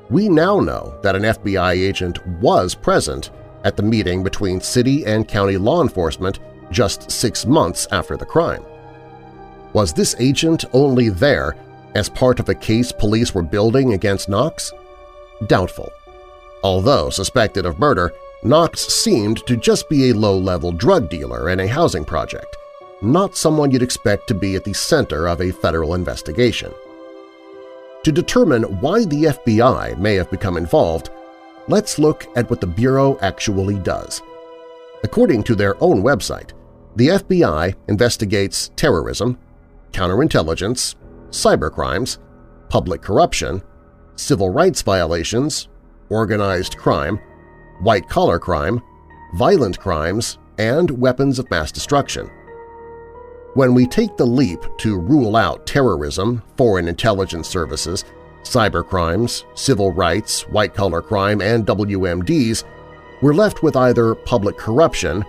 we 0.09 0.29
now 0.29 0.59
know 0.59 0.97
that 1.03 1.15
an 1.15 1.23
FBI 1.23 1.73
agent 1.73 2.25
was 2.39 2.73
present 2.73 3.31
at 3.63 3.75
the 3.75 3.83
meeting 3.83 4.23
between 4.23 4.61
city 4.61 5.05
and 5.05 5.27
county 5.27 5.57
law 5.57 5.81
enforcement 5.81 6.39
just 6.71 7.11
six 7.11 7.45
months 7.45 7.87
after 7.91 8.17
the 8.17 8.25
crime. 8.25 8.63
Was 9.73 9.93
this 9.93 10.15
agent 10.19 10.65
only 10.73 11.09
there 11.09 11.55
as 11.95 12.09
part 12.09 12.39
of 12.39 12.49
a 12.49 12.55
case 12.55 12.91
police 12.91 13.33
were 13.33 13.43
building 13.43 13.93
against 13.93 14.29
Knox? 14.29 14.71
Doubtful. 15.47 15.91
Although 16.63 17.09
suspected 17.09 17.65
of 17.65 17.79
murder, 17.79 18.13
Knox 18.43 18.81
seemed 18.81 19.45
to 19.45 19.57
just 19.57 19.89
be 19.89 20.09
a 20.09 20.15
low-level 20.15 20.71
drug 20.71 21.09
dealer 21.09 21.49
in 21.49 21.59
a 21.59 21.67
housing 21.67 22.05
project, 22.05 22.55
not 23.01 23.35
someone 23.35 23.71
you'd 23.71 23.83
expect 23.83 24.27
to 24.27 24.33
be 24.33 24.55
at 24.55 24.63
the 24.63 24.73
center 24.73 25.27
of 25.27 25.41
a 25.41 25.51
federal 25.51 25.93
investigation. 25.93 26.71
To 28.03 28.11
determine 28.11 28.63
why 28.79 29.05
the 29.05 29.25
FBI 29.25 29.97
may 29.99 30.15
have 30.15 30.31
become 30.31 30.57
involved, 30.57 31.09
let's 31.67 31.99
look 31.99 32.25
at 32.35 32.49
what 32.49 32.61
the 32.61 32.67
Bureau 32.67 33.17
actually 33.21 33.79
does. 33.79 34.21
According 35.03 35.43
to 35.43 35.55
their 35.55 35.81
own 35.83 36.01
website, 36.01 36.53
the 36.95 37.09
FBI 37.09 37.75
investigates 37.87 38.71
terrorism, 38.75 39.37
counterintelligence, 39.91 40.95
cybercrimes, 41.29 42.17
public 42.69 43.01
corruption, 43.01 43.61
civil 44.15 44.49
rights 44.49 44.81
violations, 44.81 45.67
organized 46.09 46.77
crime, 46.77 47.19
white-collar 47.81 48.39
crime, 48.39 48.81
violent 49.35 49.77
crimes, 49.77 50.39
and 50.57 50.89
weapons 50.89 51.37
of 51.37 51.49
mass 51.51 51.71
destruction. 51.71 52.29
When 53.57 53.73
we 53.73 53.87
take 53.87 54.17
the 54.17 54.25
leap 54.27 54.59
to 54.77 54.99
rule 54.99 55.35
out 55.35 55.65
terrorism, 55.65 56.43
foreign 56.57 56.87
intelligence 56.87 57.47
services, 57.47 58.05
cybercrimes, 58.43 59.45
civil 59.57 59.91
rights, 59.91 60.41
white-collar 60.49 61.01
crime, 61.01 61.41
and 61.41 61.65
WMDs, 61.65 62.65
we're 63.23 63.33
left 63.33 63.63
with 63.63 63.75
either 63.75 64.13
public 64.13 64.59
corruption, 64.59 65.25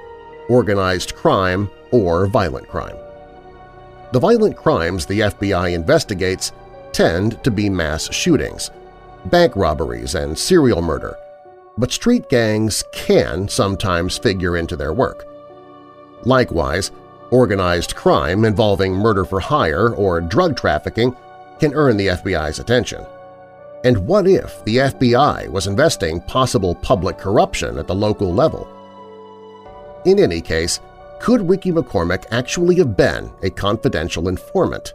organized 0.50 1.14
crime, 1.14 1.70
or 1.90 2.26
violent 2.26 2.68
crime. 2.68 2.98
The 4.12 4.20
violent 4.20 4.58
crimes 4.58 5.06
the 5.06 5.20
FBI 5.20 5.72
investigates 5.72 6.52
tend 6.92 7.42
to 7.44 7.50
be 7.50 7.70
mass 7.70 8.12
shootings, 8.12 8.70
bank 9.30 9.56
robberies, 9.56 10.14
and 10.16 10.38
serial 10.38 10.82
murder, 10.82 11.16
but 11.78 11.92
street 11.92 12.28
gangs 12.28 12.84
can 12.92 13.48
sometimes 13.48 14.18
figure 14.18 14.58
into 14.58 14.76
their 14.76 14.92
work. 14.92 15.24
Likewise, 16.26 16.90
organized 17.30 17.94
crime 17.94 18.44
involving 18.44 18.94
murder 18.94 19.24
for 19.24 19.40
hire 19.40 19.94
or 19.94 20.20
drug 20.20 20.56
trafficking 20.56 21.14
can 21.58 21.74
earn 21.74 21.96
the 21.96 22.08
FBI's 22.08 22.58
attention. 22.58 23.04
And 23.84 24.06
what 24.06 24.26
if 24.26 24.64
the 24.64 24.76
FBI 24.76 25.48
was 25.48 25.66
investing 25.66 26.20
possible 26.22 26.74
public 26.74 27.18
corruption 27.18 27.78
at 27.78 27.86
the 27.86 27.94
local 27.94 28.32
level? 28.32 28.66
In 30.04 30.18
any 30.18 30.40
case, 30.40 30.80
could 31.20 31.48
Ricky 31.48 31.72
McCormick 31.72 32.24
actually 32.30 32.76
have 32.76 32.96
been 32.96 33.30
a 33.42 33.50
confidential 33.50 34.28
informant? 34.28 34.94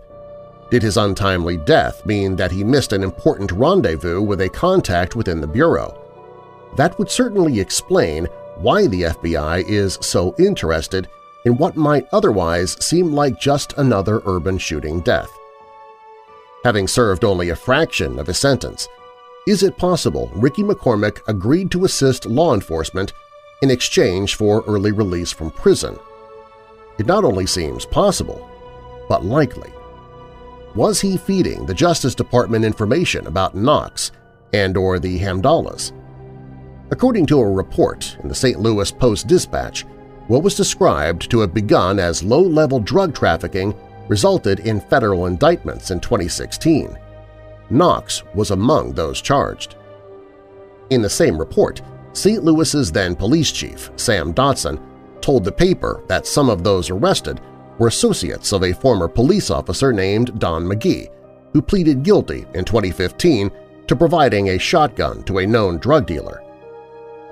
Did 0.70 0.82
his 0.82 0.98
untimely 0.98 1.58
death 1.58 2.06
mean 2.06 2.36
that 2.38 2.52
he 2.52 2.64
missed 2.64 2.94
an 2.94 3.04
important 3.04 3.52
rendezvous 3.52 4.22
with 4.22 4.42
a 4.42 4.50
contact 4.50 5.16
within 5.16 5.40
the 5.40 5.48
Bureau? 5.48 6.00
That 6.78 6.98
would 6.98 7.12
certainly 7.12 7.60
explain 7.60 8.26
why 8.58 8.88
the 8.88 9.04
FBI 9.04 9.68
is 9.68 9.98
so 10.02 10.34
interested 10.40 11.08
in 11.46 11.58
what 11.58 11.76
might 11.76 12.08
otherwise 12.12 12.84
seem 12.84 13.12
like 13.12 13.39
just 13.39 13.74
another 13.78 14.22
urban 14.26 14.58
shooting 14.58 15.02
death. 15.02 15.30
Having 16.64 16.88
served 16.88 17.24
only 17.24 17.50
a 17.50 17.56
fraction 17.56 18.18
of 18.20 18.28
his 18.28 18.38
sentence, 18.38 18.88
is 19.46 19.64
it 19.64 19.78
possible 19.78 20.32
Ricky 20.36 20.64
McCormick 20.64 21.20
agreed 21.28 21.70
to 21.72 21.84
assist 21.84 22.26
law 22.26 22.54
enforcement 22.54 23.12
in 23.62 23.70
exchange 23.70 24.36
for 24.36 24.64
early 24.68 24.94
release 24.94 25.32
from 25.32 25.52
prison? 25.52 26.00
It 26.98 27.08
not 27.08 27.26
only 27.26 27.46
seems 27.46 27.86
possible, 27.86 28.50
but 29.10 29.26
likely. 29.26 29.74
Was 30.76 31.02
he 31.02 31.18
feeding 31.18 31.66
the 31.66 31.74
Justice 31.74 32.16
Department 32.16 32.64
information 32.64 33.28
about 33.28 33.56
Knox 33.56 34.12
and 34.54 34.78
or 34.78 35.00
the 35.00 35.20
Hamdallahs? 35.20 35.91
According 36.91 37.26
to 37.28 37.39
a 37.39 37.52
report 37.52 38.18
in 38.24 38.30
the 38.30 38.36
St. 38.36 38.60
Louis 38.60 38.91
Post-Dispatch, 38.91 39.86
what 40.28 40.43
was 40.43 40.55
described 40.55 41.30
to 41.30 41.39
have 41.39 41.53
begun 41.53 41.99
as 41.99 42.24
low-level 42.24 42.80
drug 42.80 43.13
trafficking 43.13 43.76
resulted 44.07 44.61
in 44.61 44.80
federal 44.80 45.26
indictments 45.26 45.91
in 45.91 45.99
2016. 45.99 46.97
Knox 47.69 48.24
was 48.36 48.51
among 48.51 48.93
those 48.93 49.21
charged. 49.21 49.76
In 50.89 51.01
the 51.01 51.09
same 51.09 51.38
report, 51.38 51.82
St. 52.13 52.43
Louis's 52.43 52.91
then 52.91 53.15
police 53.15 53.51
chief, 53.51 53.89
Sam 53.95 54.34
Dotson, 54.34 54.80
told 55.21 55.43
the 55.43 55.51
paper 55.51 56.03
that 56.07 56.28
some 56.28 56.49
of 56.49 56.63
those 56.63 56.89
arrested 56.89 57.39
were 57.80 57.88
associates 57.88 58.51
of 58.51 58.63
a 58.63 58.74
former 58.74 59.07
police 59.07 59.49
officer 59.49 59.91
named 59.91 60.39
Don 60.39 60.63
McGee, 60.63 61.09
who 61.53 61.61
pleaded 61.61 62.03
guilty 62.03 62.45
in 62.53 62.65
2015 62.65 63.49
to 63.88 63.95
providing 63.95 64.49
a 64.49 64.59
shotgun 64.59 65.24
to 65.24 65.39
a 65.39 65.47
known 65.47 65.78
drug 65.78 66.05
dealer. 66.05 66.43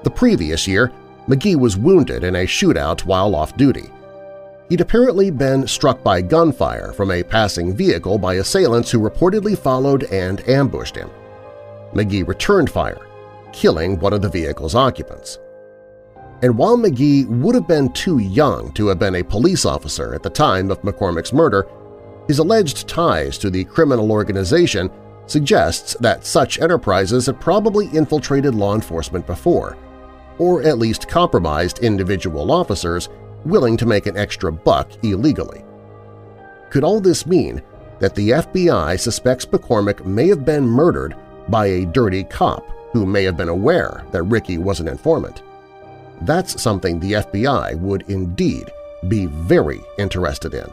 The 0.03 0.09
previous 0.09 0.67
year, 0.67 0.91
McGee 1.31 1.55
was 1.55 1.77
wounded 1.77 2.25
in 2.25 2.35
a 2.35 2.45
shootout 2.45 3.05
while 3.05 3.35
off 3.35 3.55
duty. 3.55 3.89
He'd 4.67 4.81
apparently 4.81 5.31
been 5.31 5.65
struck 5.65 6.03
by 6.03 6.21
gunfire 6.21 6.91
from 6.91 7.09
a 7.09 7.23
passing 7.23 7.73
vehicle 7.73 8.17
by 8.17 8.33
assailants 8.33 8.91
who 8.91 8.99
reportedly 8.99 9.57
followed 9.57 10.03
and 10.11 10.45
ambushed 10.49 10.97
him. 10.97 11.09
McGee 11.93 12.27
returned 12.27 12.69
fire, 12.69 13.07
killing 13.53 13.97
one 13.97 14.11
of 14.11 14.21
the 14.21 14.27
vehicle's 14.27 14.75
occupants. 14.75 15.39
And 16.41 16.57
while 16.57 16.75
McGee 16.75 17.27
would 17.27 17.55
have 17.55 17.67
been 17.67 17.93
too 17.93 18.17
young 18.17 18.73
to 18.73 18.87
have 18.87 18.99
been 18.99 19.15
a 19.15 19.23
police 19.23 19.65
officer 19.65 20.13
at 20.13 20.23
the 20.23 20.29
time 20.29 20.69
of 20.69 20.81
McCormick's 20.81 21.31
murder, 21.31 21.65
his 22.27 22.39
alleged 22.39 22.89
ties 22.89 23.37
to 23.37 23.49
the 23.49 23.63
criminal 23.63 24.11
organization 24.11 24.89
suggests 25.27 25.95
that 26.01 26.25
such 26.25 26.59
enterprises 26.59 27.27
had 27.27 27.39
probably 27.39 27.87
infiltrated 27.93 28.53
law 28.53 28.75
enforcement 28.75 29.25
before– 29.25 29.77
or 30.37 30.63
at 30.63 30.77
least 30.77 31.07
compromised 31.07 31.79
individual 31.79 32.51
officers 32.51 33.09
willing 33.45 33.77
to 33.77 33.85
make 33.85 34.05
an 34.05 34.17
extra 34.17 34.51
buck 34.51 34.91
illegally. 35.03 35.63
Could 36.69 36.83
all 36.83 36.99
this 36.99 37.25
mean 37.25 37.61
that 37.99 38.15
the 38.15 38.29
FBI 38.29 38.99
suspects 38.99 39.45
McCormick 39.45 40.05
may 40.05 40.27
have 40.27 40.45
been 40.45 40.65
murdered 40.65 41.15
by 41.49 41.67
a 41.67 41.85
dirty 41.85 42.23
cop 42.23 42.65
who 42.93 43.05
may 43.05 43.23
have 43.23 43.37
been 43.37 43.49
aware 43.49 44.05
that 44.11 44.23
Ricky 44.23 44.57
was 44.57 44.79
an 44.79 44.87
informant? 44.87 45.43
That's 46.21 46.61
something 46.61 46.99
the 46.99 47.13
FBI 47.13 47.79
would 47.79 48.03
indeed 48.07 48.71
be 49.07 49.25
very 49.25 49.81
interested 49.97 50.53
in. 50.53 50.71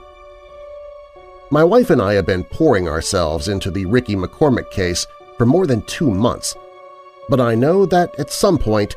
My 1.50 1.64
wife 1.64 1.88
and 1.88 2.02
I 2.02 2.12
have 2.12 2.26
been 2.26 2.44
pouring 2.44 2.88
ourselves 2.88 3.48
into 3.48 3.70
the 3.70 3.86
Ricky 3.86 4.14
McCormick 4.14 4.70
case 4.70 5.06
for 5.38 5.46
more 5.46 5.66
than 5.66 5.80
two 5.82 6.11
months, 6.11 6.54
but 7.30 7.40
I 7.40 7.54
know 7.54 7.86
that 7.86 8.18
at 8.18 8.30
some 8.30 8.59
point 8.59 8.94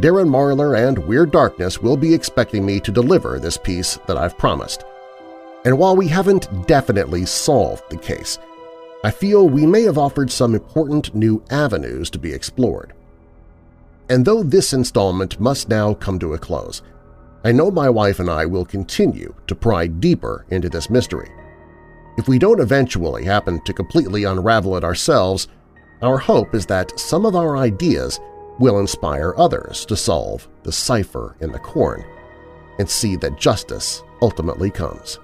Darren 0.00 0.28
Marlar 0.28 0.88
and 0.88 0.98
Weird 0.98 1.30
Darkness 1.30 1.80
will 1.80 1.96
be 1.96 2.12
expecting 2.12 2.66
me 2.66 2.80
to 2.80 2.90
deliver 2.90 3.38
this 3.38 3.56
piece 3.56 3.96
that 4.08 4.16
I've 4.16 4.36
promised. 4.36 4.84
And 5.64 5.78
while 5.78 5.94
we 5.94 6.08
haven't 6.08 6.66
definitely 6.66 7.24
solved 7.24 7.84
the 7.88 7.96
case, 7.96 8.38
I 9.04 9.12
feel 9.12 9.48
we 9.48 9.66
may 9.66 9.82
have 9.82 9.96
offered 9.96 10.32
some 10.32 10.54
important 10.54 11.14
new 11.14 11.44
avenues 11.48 12.10
to 12.10 12.18
be 12.18 12.32
explored. 12.32 12.92
And 14.08 14.24
though 14.24 14.42
this 14.42 14.72
installment 14.72 15.38
must 15.38 15.68
now 15.68 15.94
come 15.94 16.18
to 16.18 16.34
a 16.34 16.38
close, 16.38 16.82
I 17.44 17.52
know 17.52 17.70
my 17.70 17.88
wife 17.88 18.18
and 18.18 18.28
I 18.28 18.46
will 18.46 18.64
continue 18.64 19.32
to 19.46 19.54
pry 19.54 19.86
deeper 19.86 20.44
into 20.50 20.68
this 20.68 20.90
mystery. 20.90 21.30
If 22.18 22.26
we 22.26 22.40
don't 22.40 22.60
eventually 22.60 23.24
happen 23.24 23.62
to 23.64 23.72
completely 23.72 24.24
unravel 24.24 24.76
it 24.76 24.84
ourselves, 24.84 25.46
our 26.02 26.18
hope 26.18 26.52
is 26.52 26.66
that 26.66 26.98
some 26.98 27.24
of 27.24 27.36
our 27.36 27.56
ideas 27.56 28.18
will 28.58 28.78
inspire 28.78 29.34
others 29.36 29.84
to 29.86 29.96
solve 29.96 30.48
the 30.62 30.72
cipher 30.72 31.36
in 31.40 31.52
the 31.52 31.58
corn 31.58 32.04
and 32.78 32.88
see 32.88 33.16
that 33.16 33.38
justice 33.38 34.02
ultimately 34.22 34.70
comes. 34.70 35.18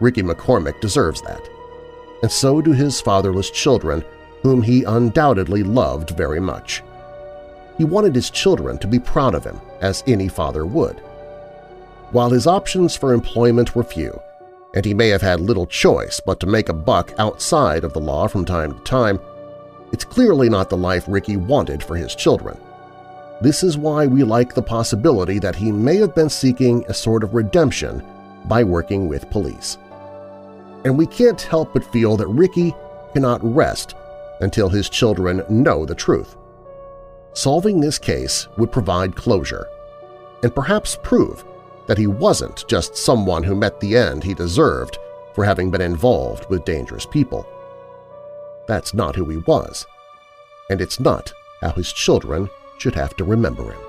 Ricky 0.00 0.22
McCormick 0.22 0.80
deserves 0.80 1.20
that. 1.22 1.48
and 2.22 2.30
so 2.30 2.60
do 2.60 2.72
his 2.72 3.00
fatherless 3.00 3.50
children, 3.50 4.04
whom 4.42 4.62
he 4.62 4.84
undoubtedly 4.84 5.62
loved 5.62 6.10
very 6.10 6.40
much. 6.40 6.82
He 7.78 7.84
wanted 7.84 8.14
his 8.14 8.30
children 8.30 8.78
to 8.78 8.86
be 8.86 8.98
proud 8.98 9.34
of 9.34 9.44
him, 9.44 9.60
as 9.80 10.04
any 10.06 10.28
father 10.28 10.66
would. 10.66 11.00
While 12.10 12.30
his 12.30 12.46
options 12.46 12.96
for 12.96 13.14
employment 13.14 13.74
were 13.74 13.84
few, 13.84 14.20
and 14.74 14.84
he 14.84 14.94
may 14.94 15.08
have 15.08 15.22
had 15.22 15.40
little 15.40 15.66
choice 15.66 16.20
but 16.20 16.40
to 16.40 16.46
make 16.46 16.68
a 16.68 16.74
buck 16.74 17.12
outside 17.18 17.84
of 17.84 17.92
the 17.92 18.00
law 18.00 18.28
from 18.28 18.44
time 18.44 18.74
to 18.74 18.80
time, 18.80 19.18
it's 19.92 20.04
clearly 20.04 20.48
not 20.48 20.68
the 20.68 20.76
life 20.76 21.04
Ricky 21.08 21.36
wanted 21.36 21.82
for 21.82 21.96
his 21.96 22.14
children. 22.14 22.58
This 23.40 23.62
is 23.62 23.78
why 23.78 24.06
we 24.06 24.22
like 24.22 24.54
the 24.54 24.62
possibility 24.62 25.38
that 25.38 25.56
he 25.56 25.72
may 25.72 25.96
have 25.96 26.14
been 26.14 26.28
seeking 26.28 26.84
a 26.88 26.94
sort 26.94 27.24
of 27.24 27.34
redemption 27.34 28.04
by 28.44 28.62
working 28.62 29.08
with 29.08 29.30
police. 29.30 29.78
And 30.84 30.96
we 30.96 31.06
can't 31.06 31.40
help 31.40 31.72
but 31.72 31.90
feel 31.92 32.16
that 32.16 32.26
Ricky 32.28 32.74
cannot 33.12 33.40
rest 33.42 33.94
until 34.40 34.68
his 34.68 34.88
children 34.88 35.42
know 35.48 35.84
the 35.84 35.94
truth. 35.94 36.36
Solving 37.32 37.80
this 37.80 37.98
case 37.98 38.48
would 38.56 38.72
provide 38.72 39.16
closure, 39.16 39.66
and 40.42 40.54
perhaps 40.54 40.98
prove 41.02 41.44
that 41.86 41.98
he 41.98 42.06
wasn't 42.06 42.66
just 42.68 42.96
someone 42.96 43.42
who 43.42 43.54
met 43.54 43.80
the 43.80 43.96
end 43.96 44.22
he 44.22 44.34
deserved 44.34 44.98
for 45.34 45.44
having 45.44 45.70
been 45.70 45.80
involved 45.80 46.48
with 46.50 46.64
dangerous 46.64 47.06
people. 47.06 47.46
That's 48.66 48.94
not 48.94 49.16
who 49.16 49.24
he 49.26 49.38
was, 49.38 49.86
and 50.68 50.80
it's 50.80 51.00
not 51.00 51.32
how 51.60 51.72
his 51.72 51.92
children 51.92 52.48
should 52.78 52.94
have 52.94 53.16
to 53.16 53.24
remember 53.24 53.72
him. 53.72 53.80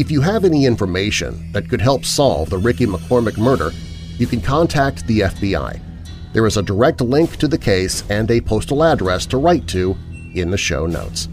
If 0.00 0.10
you 0.10 0.22
have 0.22 0.46
any 0.46 0.64
information 0.64 1.52
that 1.52 1.68
could 1.68 1.80
help 1.80 2.06
solve 2.06 2.48
the 2.48 2.56
Ricky 2.56 2.86
McCormick 2.86 3.36
murder, 3.36 3.70
you 4.16 4.26
can 4.26 4.40
contact 4.40 5.06
the 5.06 5.20
FBI. 5.20 5.89
There 6.32 6.46
is 6.46 6.56
a 6.56 6.62
direct 6.62 7.00
link 7.00 7.36
to 7.38 7.48
the 7.48 7.58
case 7.58 8.04
and 8.08 8.30
a 8.30 8.40
postal 8.40 8.84
address 8.84 9.26
to 9.26 9.36
write 9.36 9.66
to 9.68 9.96
in 10.34 10.50
the 10.50 10.56
show 10.56 10.86
notes. 10.86 11.28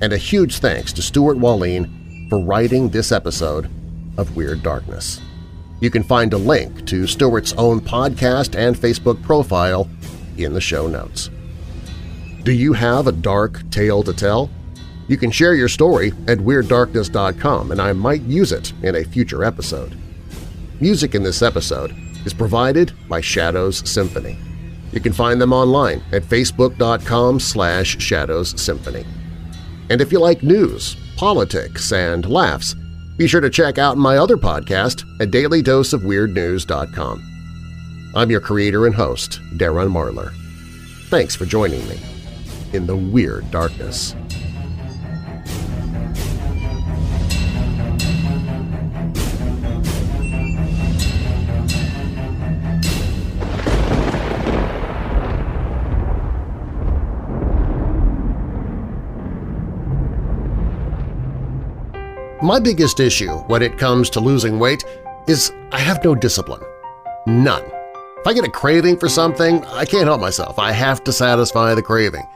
And 0.00 0.12
a 0.12 0.18
huge 0.18 0.58
thanks 0.58 0.92
to 0.94 1.02
Stuart 1.02 1.38
Wahlin 1.38 2.28
for 2.28 2.40
writing 2.40 2.88
this 2.88 3.12
episode 3.12 3.70
of 4.18 4.34
Weird 4.34 4.62
Darkness. 4.62 5.20
You 5.80 5.88
can 5.88 6.02
find 6.02 6.32
a 6.32 6.38
link 6.38 6.84
to 6.86 7.06
Stuart's 7.06 7.52
own 7.52 7.80
podcast 7.80 8.58
and 8.58 8.74
Facebook 8.74 9.22
profile 9.22 9.88
in 10.36 10.52
the 10.52 10.60
show 10.60 10.88
notes. 10.88 11.30
Do 12.42 12.52
you 12.52 12.72
have 12.72 13.06
a 13.06 13.12
dark 13.12 13.68
tale 13.70 14.02
to 14.02 14.12
tell? 14.12 14.50
You 15.06 15.16
can 15.16 15.30
share 15.30 15.54
your 15.54 15.68
story 15.68 16.08
at 16.26 16.38
WeirdDarkness.com 16.38 17.70
and 17.70 17.80
I 17.80 17.92
might 17.92 18.22
use 18.22 18.50
it 18.50 18.72
in 18.82 18.96
a 18.96 19.04
future 19.04 19.44
episode. 19.44 19.96
Music 20.80 21.14
in 21.14 21.22
this 21.22 21.40
episode 21.40 21.94
is 22.24 22.34
provided 22.34 22.92
by 23.08 23.20
Shadows 23.20 23.88
Symphony. 23.88 24.36
You 24.92 25.00
can 25.00 25.12
find 25.12 25.40
them 25.40 25.52
online 25.52 26.02
at 26.12 26.22
facebook.com 26.22 27.40
slash 27.40 27.96
shadowssymphony. 27.96 29.04
And 29.90 30.00
if 30.00 30.12
you 30.12 30.20
like 30.20 30.42
news, 30.42 30.96
politics, 31.16 31.92
and 31.92 32.28
laughs, 32.30 32.74
be 33.16 33.26
sure 33.26 33.40
to 33.40 33.50
check 33.50 33.78
out 33.78 33.98
my 33.98 34.16
other 34.16 34.36
podcast 34.36 35.04
at 35.20 35.30
dailydoseofweirdnews.com. 35.30 38.12
I'm 38.14 38.30
your 38.30 38.40
creator 38.40 38.86
and 38.86 38.94
host, 38.94 39.40
Darren 39.54 39.90
Marlar. 39.90 40.32
Thanks 41.08 41.34
for 41.34 41.46
joining 41.46 41.86
me 41.88 41.98
in 42.72 42.86
the 42.86 42.96
Weird 42.96 43.50
Darkness. 43.50 44.14
My 62.44 62.60
biggest 62.60 63.00
issue 63.00 63.38
when 63.46 63.62
it 63.62 63.78
comes 63.78 64.10
to 64.10 64.20
losing 64.20 64.58
weight 64.58 64.84
is 65.26 65.50
I 65.72 65.78
have 65.78 66.04
no 66.04 66.14
discipline. 66.14 66.60
None. 67.26 67.62
If 68.18 68.26
I 68.26 68.34
get 68.34 68.44
a 68.44 68.50
craving 68.50 68.98
for 68.98 69.08
something, 69.08 69.64
I 69.64 69.86
can't 69.86 70.04
help 70.04 70.20
myself. 70.20 70.58
I 70.58 70.70
have 70.70 71.02
to 71.04 71.12
satisfy 71.12 71.74
the 71.74 71.80
craving. 71.80 72.26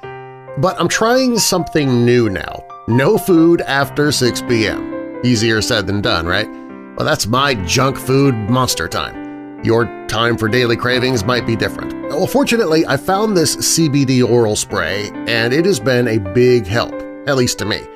But 0.63 0.81
I'm 0.81 0.89
trying 0.89 1.39
something 1.39 2.07
new 2.07 2.31
now. 2.31 2.65
No 2.89 3.19
food 3.19 3.61
after 3.61 4.11
6 4.11 4.41
p.m. 4.49 5.21
Easier 5.27 5.61
said 5.61 5.87
than 5.87 6.01
done, 6.01 6.27
right? 6.27 6.49
Well, 6.97 7.05
that's 7.05 7.27
my 7.27 7.53
junk 7.67 7.99
food 7.99 8.35
monster 8.49 8.89
time. 8.89 9.63
Your 9.63 9.85
time 10.07 10.39
for 10.39 10.49
daily 10.49 10.79
cravings 10.79 11.23
might 11.23 11.47
be 11.47 11.55
different. 11.55 11.93
Well, 12.09 12.27
fortunately, 12.27 12.87
I 12.87 12.97
found 12.97 13.37
this 13.37 13.57
CBD 13.57 14.27
oral 14.27 14.57
spray, 14.57 15.11
and 15.27 15.53
it 15.53 15.67
has 15.67 15.79
been 15.79 16.09
a 16.09 16.17
big 16.17 16.67
help, 16.67 16.95
at 17.29 17.37
least 17.37 17.59
to 17.59 17.67
me. 17.67 17.87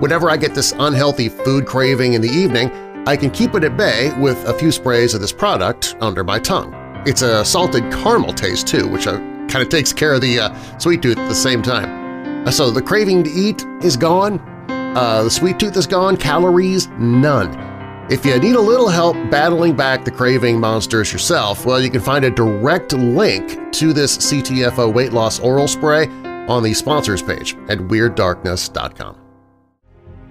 Whenever 0.00 0.28
I 0.30 0.36
get 0.36 0.54
this 0.54 0.74
unhealthy 0.78 1.30
food 1.30 1.64
craving 1.64 2.12
in 2.12 2.20
the 2.20 2.28
evening, 2.28 2.70
I 3.06 3.16
can 3.16 3.30
keep 3.30 3.54
it 3.54 3.64
at 3.64 3.76
bay 3.76 4.12
with 4.18 4.36
a 4.46 4.52
few 4.58 4.70
sprays 4.70 5.14
of 5.14 5.22
this 5.22 5.32
product 5.32 5.96
under 6.00 6.22
my 6.22 6.38
tongue. 6.38 6.74
It's 7.06 7.22
a 7.22 7.44
salted 7.44 7.90
caramel 7.90 8.34
taste 8.34 8.66
too, 8.66 8.88
which 8.88 9.06
uh, 9.06 9.16
kind 9.48 9.62
of 9.62 9.68
takes 9.70 9.92
care 9.94 10.12
of 10.12 10.20
the 10.20 10.40
uh, 10.40 10.78
sweet 10.78 11.00
tooth 11.00 11.16
at 11.16 11.28
the 11.28 11.34
same 11.34 11.62
time. 11.62 12.46
Uh, 12.46 12.50
so 12.50 12.70
the 12.70 12.82
craving 12.82 13.24
to 13.24 13.30
eat 13.30 13.64
is 13.82 13.96
gone, 13.96 14.38
uh, 14.68 15.22
the 15.22 15.30
sweet 15.30 15.58
tooth 15.58 15.76
is 15.76 15.86
gone, 15.86 16.16
calories 16.16 16.88
none. 16.98 17.64
If 18.10 18.24
you 18.26 18.38
need 18.38 18.54
a 18.54 18.60
little 18.60 18.88
help 18.88 19.16
battling 19.30 19.76
back 19.76 20.04
the 20.04 20.10
craving 20.10 20.60
monsters 20.60 21.12
yourself, 21.12 21.64
well, 21.64 21.80
you 21.80 21.90
can 21.90 22.00
find 22.00 22.24
a 22.24 22.30
direct 22.30 22.92
link 22.92 23.72
to 23.72 23.92
this 23.92 24.18
CTFO 24.18 24.92
weight 24.92 25.12
loss 25.12 25.40
oral 25.40 25.66
spray 25.66 26.06
on 26.48 26.62
the 26.62 26.74
sponsors 26.74 27.22
page 27.22 27.54
at 27.68 27.78
WeirdDarkness.com. 27.78 29.25